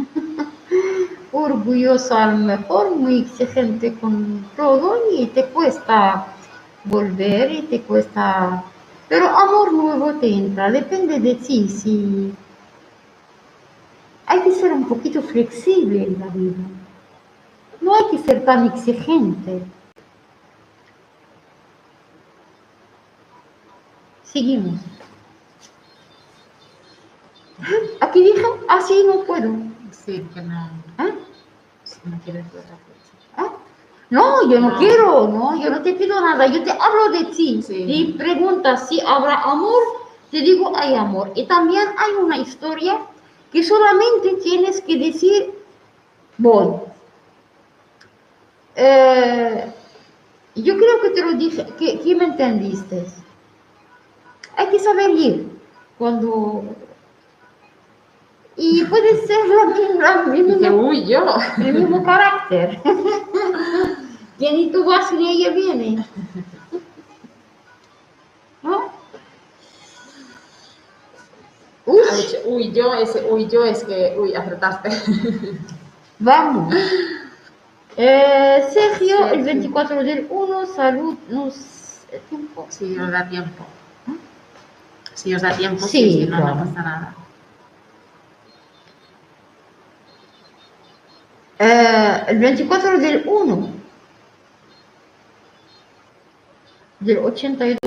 orgullosa, 1.33 2.25
a 2.25 2.33
lo 2.33 2.39
mejor 2.39 2.97
muy 2.97 3.23
exigente 3.23 3.95
con 3.95 4.47
todo 4.57 4.99
y 5.13 5.27
te 5.27 5.45
cuesta 5.47 6.27
volver 6.85 7.53
y 7.53 7.63
te 7.63 7.83
cuesta... 7.83 8.65
Pero 9.09 9.29
amor 9.29 9.73
nuevo 9.73 10.15
te 10.15 10.29
entra, 10.29 10.71
depende 10.71 11.21
de 11.21 11.35
ti, 11.37 11.69
si... 11.69 12.35
Hay 14.27 14.41
que 14.41 14.53
ser 14.53 14.73
un 14.73 14.89
poquito 14.89 15.23
flexible 15.23 16.03
en 16.03 16.19
la 16.19 16.27
vida. 16.27 16.57
No 17.81 17.95
hay 17.95 18.05
que 18.11 18.19
ser 18.19 18.45
tan 18.45 18.67
exigente. 18.67 19.63
Seguimos. 24.25 24.81
Aquí 28.01 28.25
dije, 28.25 28.43
así 28.69 29.05
no 29.07 29.25
puedo. 29.25 29.55
Sí, 29.93 30.27
que 30.35 30.43
no, 30.43 30.71
¿Ah? 30.99 31.09
si 31.85 31.99
no 32.05 32.19
quieres 32.25 32.53
ver 32.53 32.63
otra 32.63 32.77
fecha. 32.77 33.27
¿Ah? 33.37 33.53
No, 34.11 34.49
yo 34.49 34.61
no, 34.61 34.71
No. 34.71 34.79
quiero, 34.79 35.29
no, 35.29 35.61
yo 35.63 35.71
no 35.71 35.83
te 35.83 35.93
pido 35.95 36.21
nada, 36.21 36.47
yo 36.47 36.63
te 36.63 36.71
hablo 36.71 37.11
de 37.11 37.25
ti. 37.27 37.63
Sí. 37.63 37.85
Y 37.87 38.13
preguntas 38.15 38.89
si 38.89 39.01
habrá 39.01 39.43
amor, 39.43 39.83
te 40.31 40.39
digo 40.41 40.73
hay 40.77 40.95
amor. 40.95 41.33
Y 41.35 41.47
también 41.47 41.87
hay 41.99 42.13
una 42.15 42.39
historia 42.39 42.99
que 43.53 43.63
solamente 43.63 44.35
tienes 44.43 44.81
que 44.81 44.97
decir 44.97 45.55
voy. 46.39 46.69
Eh, 48.75 49.73
yo 50.57 50.77
creo 50.77 51.01
que 51.03 51.11
te 51.11 51.23
lo 51.23 51.33
dije, 51.33 51.67
que, 51.79 52.01
que 52.01 52.15
me 52.15 52.25
entendiste. 52.27 53.07
Hay 54.57 54.69
que 54.69 54.79
saber 54.79 55.11
ir 55.11 55.49
cuando... 55.99 56.65
Y 58.57 58.85
puede 58.85 59.27
ser 59.27 59.39
la 59.49 60.23
misma, 60.25 60.65
Y 60.65 60.71
uy, 60.71 61.07
yo. 61.07 61.37
el 61.59 61.75
mismo 61.75 62.03
carácter. 62.03 62.81
que 64.39 64.53
ni 64.53 64.71
tú 64.71 64.85
vas 64.85 65.13
ni 65.13 65.31
ella 65.43 65.51
viene. 65.53 66.07
¿No? 68.63 68.91
Uy, 71.85 72.01
uy, 72.47 72.73
yo, 72.73 72.95
ese, 72.95 73.25
uy, 73.31 73.47
yo 73.49 73.65
es 73.65 73.85
que, 73.85 74.17
uy, 74.19 74.35
acertaste. 74.35 74.89
vamos. 76.19 76.75
Eh, 77.97 78.67
Sergio, 78.73 79.19
el 79.27 79.45
Sergio. 79.45 79.45
24 79.45 80.03
del 80.03 80.27
1, 80.29 80.67
salud, 80.67 81.17
nos... 81.29 81.55
tiempo. 82.29 82.67
Si 82.71 82.99
os 82.99 83.11
da 83.11 83.29
tiempo. 83.29 83.65
Si 85.15 85.35
os 85.35 85.43
da 85.43 85.57
tiempo, 85.57 85.87
Sí, 85.87 86.03
sí, 86.03 86.13
si 86.25 86.27
no, 86.27 86.37
claro. 86.39 86.55
no 86.57 86.65
pasa 86.65 86.83
nada. 86.83 87.15
Eh, 91.59 92.23
el 92.29 92.39
24 92.39 92.99
del 92.99 93.23
1, 93.27 93.69
del 97.01 97.19
82. 97.19 97.79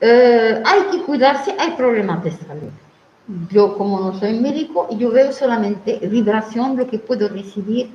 Eh, 0.00 0.62
hay 0.64 0.80
que 0.90 1.02
cuidarse, 1.02 1.56
hay 1.58 1.70
problemas 1.72 2.22
de 2.22 2.30
salud. 2.32 2.70
Yo 3.50 3.76
como 3.78 3.98
no 3.98 4.18
soy 4.18 4.38
médico, 4.38 4.88
yo 4.98 5.10
veo 5.10 5.32
solamente 5.32 5.98
vibración, 6.06 6.76
lo 6.76 6.86
que 6.86 6.98
puedo 6.98 7.28
recibir. 7.28 7.90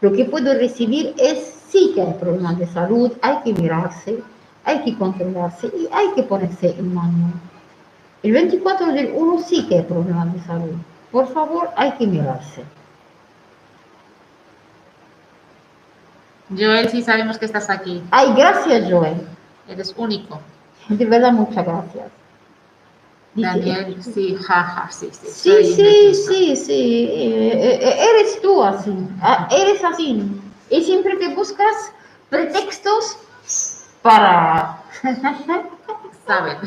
Lo 0.00 0.12
que 0.12 0.24
puedo 0.24 0.52
recibir 0.54 1.14
es 1.16 1.60
sí 1.68 1.92
que 1.94 2.02
hay 2.02 2.14
problemas 2.14 2.58
de 2.58 2.66
salud, 2.66 3.12
hay 3.22 3.38
que 3.44 3.52
mirarse, 3.54 4.20
hay 4.64 4.80
que 4.84 4.96
controlarse 4.96 5.66
y 5.68 5.88
hay 5.92 6.10
que 6.14 6.22
ponerse 6.22 6.70
en 6.78 6.94
manual. 6.94 7.32
El 8.22 8.32
24 8.32 8.86
del 8.92 9.12
1 9.14 9.38
sí 9.42 9.66
que 9.66 9.76
hay 9.78 9.82
problemas 9.84 10.32
de 10.34 10.40
salud. 10.42 10.74
Por 11.10 11.26
favor, 11.32 11.70
hay 11.76 11.92
que 11.92 12.06
mirarse. 12.06 12.62
Joel, 16.56 16.88
sí 16.88 17.02
sabemos 17.02 17.38
que 17.38 17.46
estás 17.46 17.70
aquí. 17.70 18.02
Ay, 18.10 18.32
gracias, 18.36 18.90
Joel. 18.90 19.14
Eres 19.68 19.94
único. 19.96 20.40
De 20.88 21.04
verdad, 21.06 21.32
muchas 21.32 21.64
gracias. 21.64 22.06
Dice- 23.34 23.48
Daniel, 23.48 23.96
sí, 24.02 24.36
jaja, 24.42 24.90
sí, 24.90 25.08
sí. 25.12 25.28
Sí, 25.28 25.74
sí, 25.74 26.14
sí, 26.14 26.56
sí. 26.56 27.08
eh, 27.12 27.78
eh, 27.80 27.96
eres 28.10 28.42
tú 28.42 28.62
así. 28.64 28.92
ah, 29.22 29.48
Eres 29.52 29.84
así. 29.84 30.20
Y 30.68 30.82
siempre 30.82 31.14
te 31.16 31.32
buscas 31.34 31.92
pretextos 32.28 33.18
para... 34.02 34.82
Saben. 36.26 36.58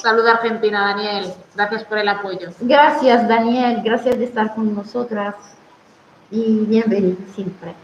Saluda 0.00 0.34
Argentina, 0.34 0.88
Daniel. 0.88 1.34
Gracias 1.54 1.84
por 1.84 1.98
el 1.98 2.08
apoyo. 2.08 2.50
Gracias, 2.60 3.28
Daniel. 3.28 3.82
Gracias 3.84 4.18
de 4.18 4.24
estar 4.24 4.54
con 4.54 4.74
nosotras. 4.74 5.34
Y 6.30 6.64
bienvenido 6.66 7.16
siempre. 7.34 7.74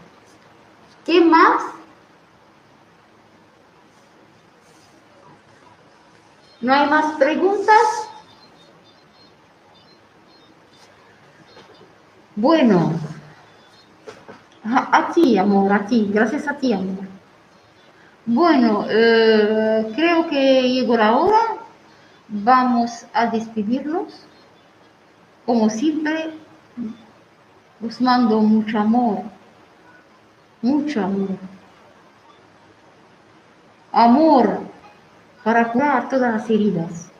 ¿Qué 1.05 1.21
más? 1.21 1.63
¿No 6.61 6.73
hay 6.73 6.89
más 6.89 7.15
preguntas? 7.17 8.09
Bueno, 12.35 12.93
a, 14.63 14.97
a 14.97 15.13
ti, 15.13 15.37
amor, 15.37 15.71
a 15.71 15.85
ti, 15.85 16.09
gracias 16.11 16.47
a 16.47 16.57
ti, 16.57 16.73
amor. 16.73 17.14
Bueno, 18.27 18.87
eh, 18.89 19.91
creo 19.95 20.27
que 20.27 20.63
llegó 20.63 20.97
la 20.97 21.15
hora. 21.15 21.41
Vamos 22.27 23.05
a 23.13 23.27
despedirnos. 23.27 24.25
Como 25.45 25.69
siempre, 25.69 26.31
os 27.85 28.01
mando 28.01 28.39
mucho 28.41 28.79
amor, 28.79 29.21
mucho 30.63 31.03
amor. 31.03 31.37
Amor 33.91 34.59
para 35.43 35.71
curar 35.71 36.09
todas 36.09 36.33
las 36.33 36.49
heridas. 36.49 37.11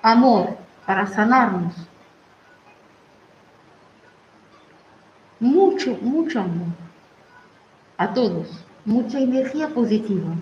Amor 0.00 0.56
para 0.86 1.06
sanarnos. 1.06 1.74
Mucho, 5.38 5.94
mucho 6.00 6.40
amor. 6.40 6.68
A 7.98 8.14
todos. 8.14 8.64
Mucha 8.84 9.18
energía 9.18 9.68
positiva. 9.68 10.34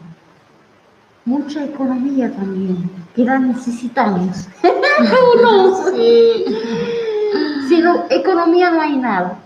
Mucha 1.25 1.65
economía 1.65 2.31
también, 2.33 2.91
que 3.15 3.25
la 3.25 3.39
necesitamos. 3.39 4.49
Unos. 5.35 5.91
Sí. 5.91 6.45
Sin 7.69 7.85
economía 8.11 8.71
no 8.71 8.81
hay 8.81 8.97
nada. 8.97 9.39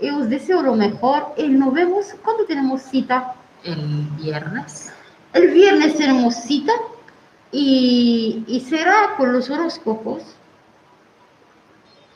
Y 0.00 0.10
os 0.10 0.28
deseo 0.28 0.62
lo 0.62 0.76
mejor 0.76 1.34
y 1.36 1.48
nos 1.48 1.72
vemos 1.72 2.14
cuando 2.22 2.44
tenemos 2.44 2.82
cita. 2.82 3.34
El 3.64 4.06
viernes. 4.20 4.92
El 5.32 5.48
viernes 5.48 5.96
tenemos 5.96 6.36
cita 6.36 6.72
y, 7.50 8.44
y 8.46 8.60
será 8.60 9.14
con 9.16 9.32
los 9.32 9.50
horóscopos. 9.50 10.22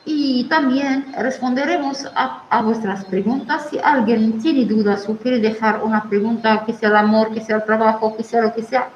Y 0.05 0.43
también 0.49 1.13
responderemos 1.17 2.05
a, 2.15 2.43
a 2.49 2.61
vuestras 2.61 3.05
preguntas. 3.05 3.67
Si 3.69 3.79
alguien 3.79 4.41
tiene 4.41 4.65
dudas 4.65 5.07
o 5.07 5.15
quiere 5.17 5.39
dejar 5.39 5.81
una 5.81 6.03
pregunta, 6.09 6.63
que 6.65 6.73
sea 6.73 6.89
el 6.89 6.97
amor, 6.97 7.33
que 7.33 7.39
sea 7.41 7.55
el 7.57 7.63
trabajo, 7.63 8.15
que 8.17 8.23
sea 8.23 8.41
lo 8.41 8.53
que 8.53 8.63
sea, 8.63 8.89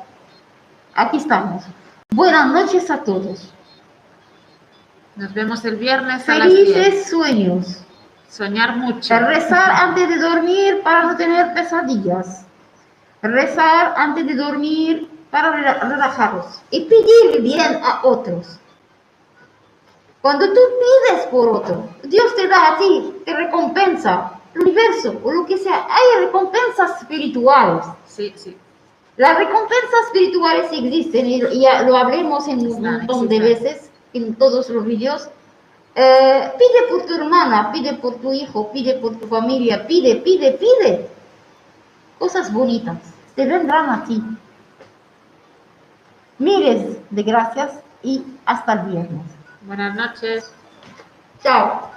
aquí 0.93 1.17
estamos. 1.17 1.63
Buenas 2.09 2.47
noches 2.47 2.91
a 2.91 2.97
todos. 3.03 3.53
Nos 5.15 5.33
vemos 5.33 5.63
el 5.65 5.77
viernes 5.77 6.27
a 6.29 6.35
las 6.35 6.47
10. 6.49 6.73
Felices 6.73 7.09
sueños. 7.09 7.83
Soñar 8.29 8.75
mucho. 8.75 9.17
Rezar 9.19 9.71
antes 9.71 10.09
de 10.09 10.17
dormir 10.17 10.81
para 10.83 11.03
no 11.03 11.15
tener 11.15 11.53
pesadillas. 11.53 12.45
Rezar 13.21 13.93
antes 13.95 14.27
de 14.27 14.35
dormir 14.35 15.09
para 15.31 15.53
rela- 15.55 15.89
relajaros. 15.89 16.61
Y 16.69 16.81
pedir 16.81 17.41
bien 17.41 17.79
a 17.83 18.01
otros. 18.05 18.59
Cuando 20.21 20.47
tú 20.47 20.60
pides 20.60 21.25
por 21.27 21.49
otro, 21.49 21.89
Dios 22.03 22.36
te 22.36 22.47
da 22.47 22.73
a 22.73 22.77
ti, 22.77 23.21
te 23.25 23.34
recompensa. 23.34 24.34
El 24.53 24.62
universo 24.62 25.19
o 25.23 25.32
lo 25.32 25.45
que 25.45 25.58
sea, 25.58 25.88
hay 25.89 26.25
recompensas 26.25 27.01
espirituales. 27.01 27.86
Sí, 28.08 28.34
sí. 28.36 28.58
Las 29.17 29.38
recompensas 29.38 30.06
espirituales 30.06 30.71
existen 30.71 31.25
y 31.27 31.41
lo 31.86 31.97
hablemos 31.97 32.47
en 32.47 32.67
un 32.67 32.82
montón 32.82 33.27
de 33.27 33.39
veces 33.39 33.91
en 34.13 34.36
todos 34.36 34.69
los 34.69 34.86
vídeos. 34.86 35.30
Eh, 35.95 36.51
pide 36.58 36.88
por 36.89 37.06
tu 37.08 37.15
hermana, 37.15 37.71
pide 37.71 37.93
por 37.95 38.15
tu 38.15 38.32
hijo, 38.32 38.71
pide 38.71 38.95
por 38.95 39.15
tu 39.17 39.27
familia, 39.27 39.88
pide, 39.88 40.17
pide, 40.17 40.51
pide. 40.51 41.08
Cosas 42.19 42.53
bonitas 42.53 42.97
te 43.36 43.45
vendrán 43.45 43.89
a 43.89 44.03
ti. 44.03 44.21
Miles 46.39 46.97
de 47.10 47.23
gracias 47.23 47.80
y 48.03 48.23
hasta 48.45 48.73
el 48.73 48.80
viernes. 48.89 49.37
Buenas 49.67 49.95
noches. 49.95 50.49
Chao. 51.43 51.96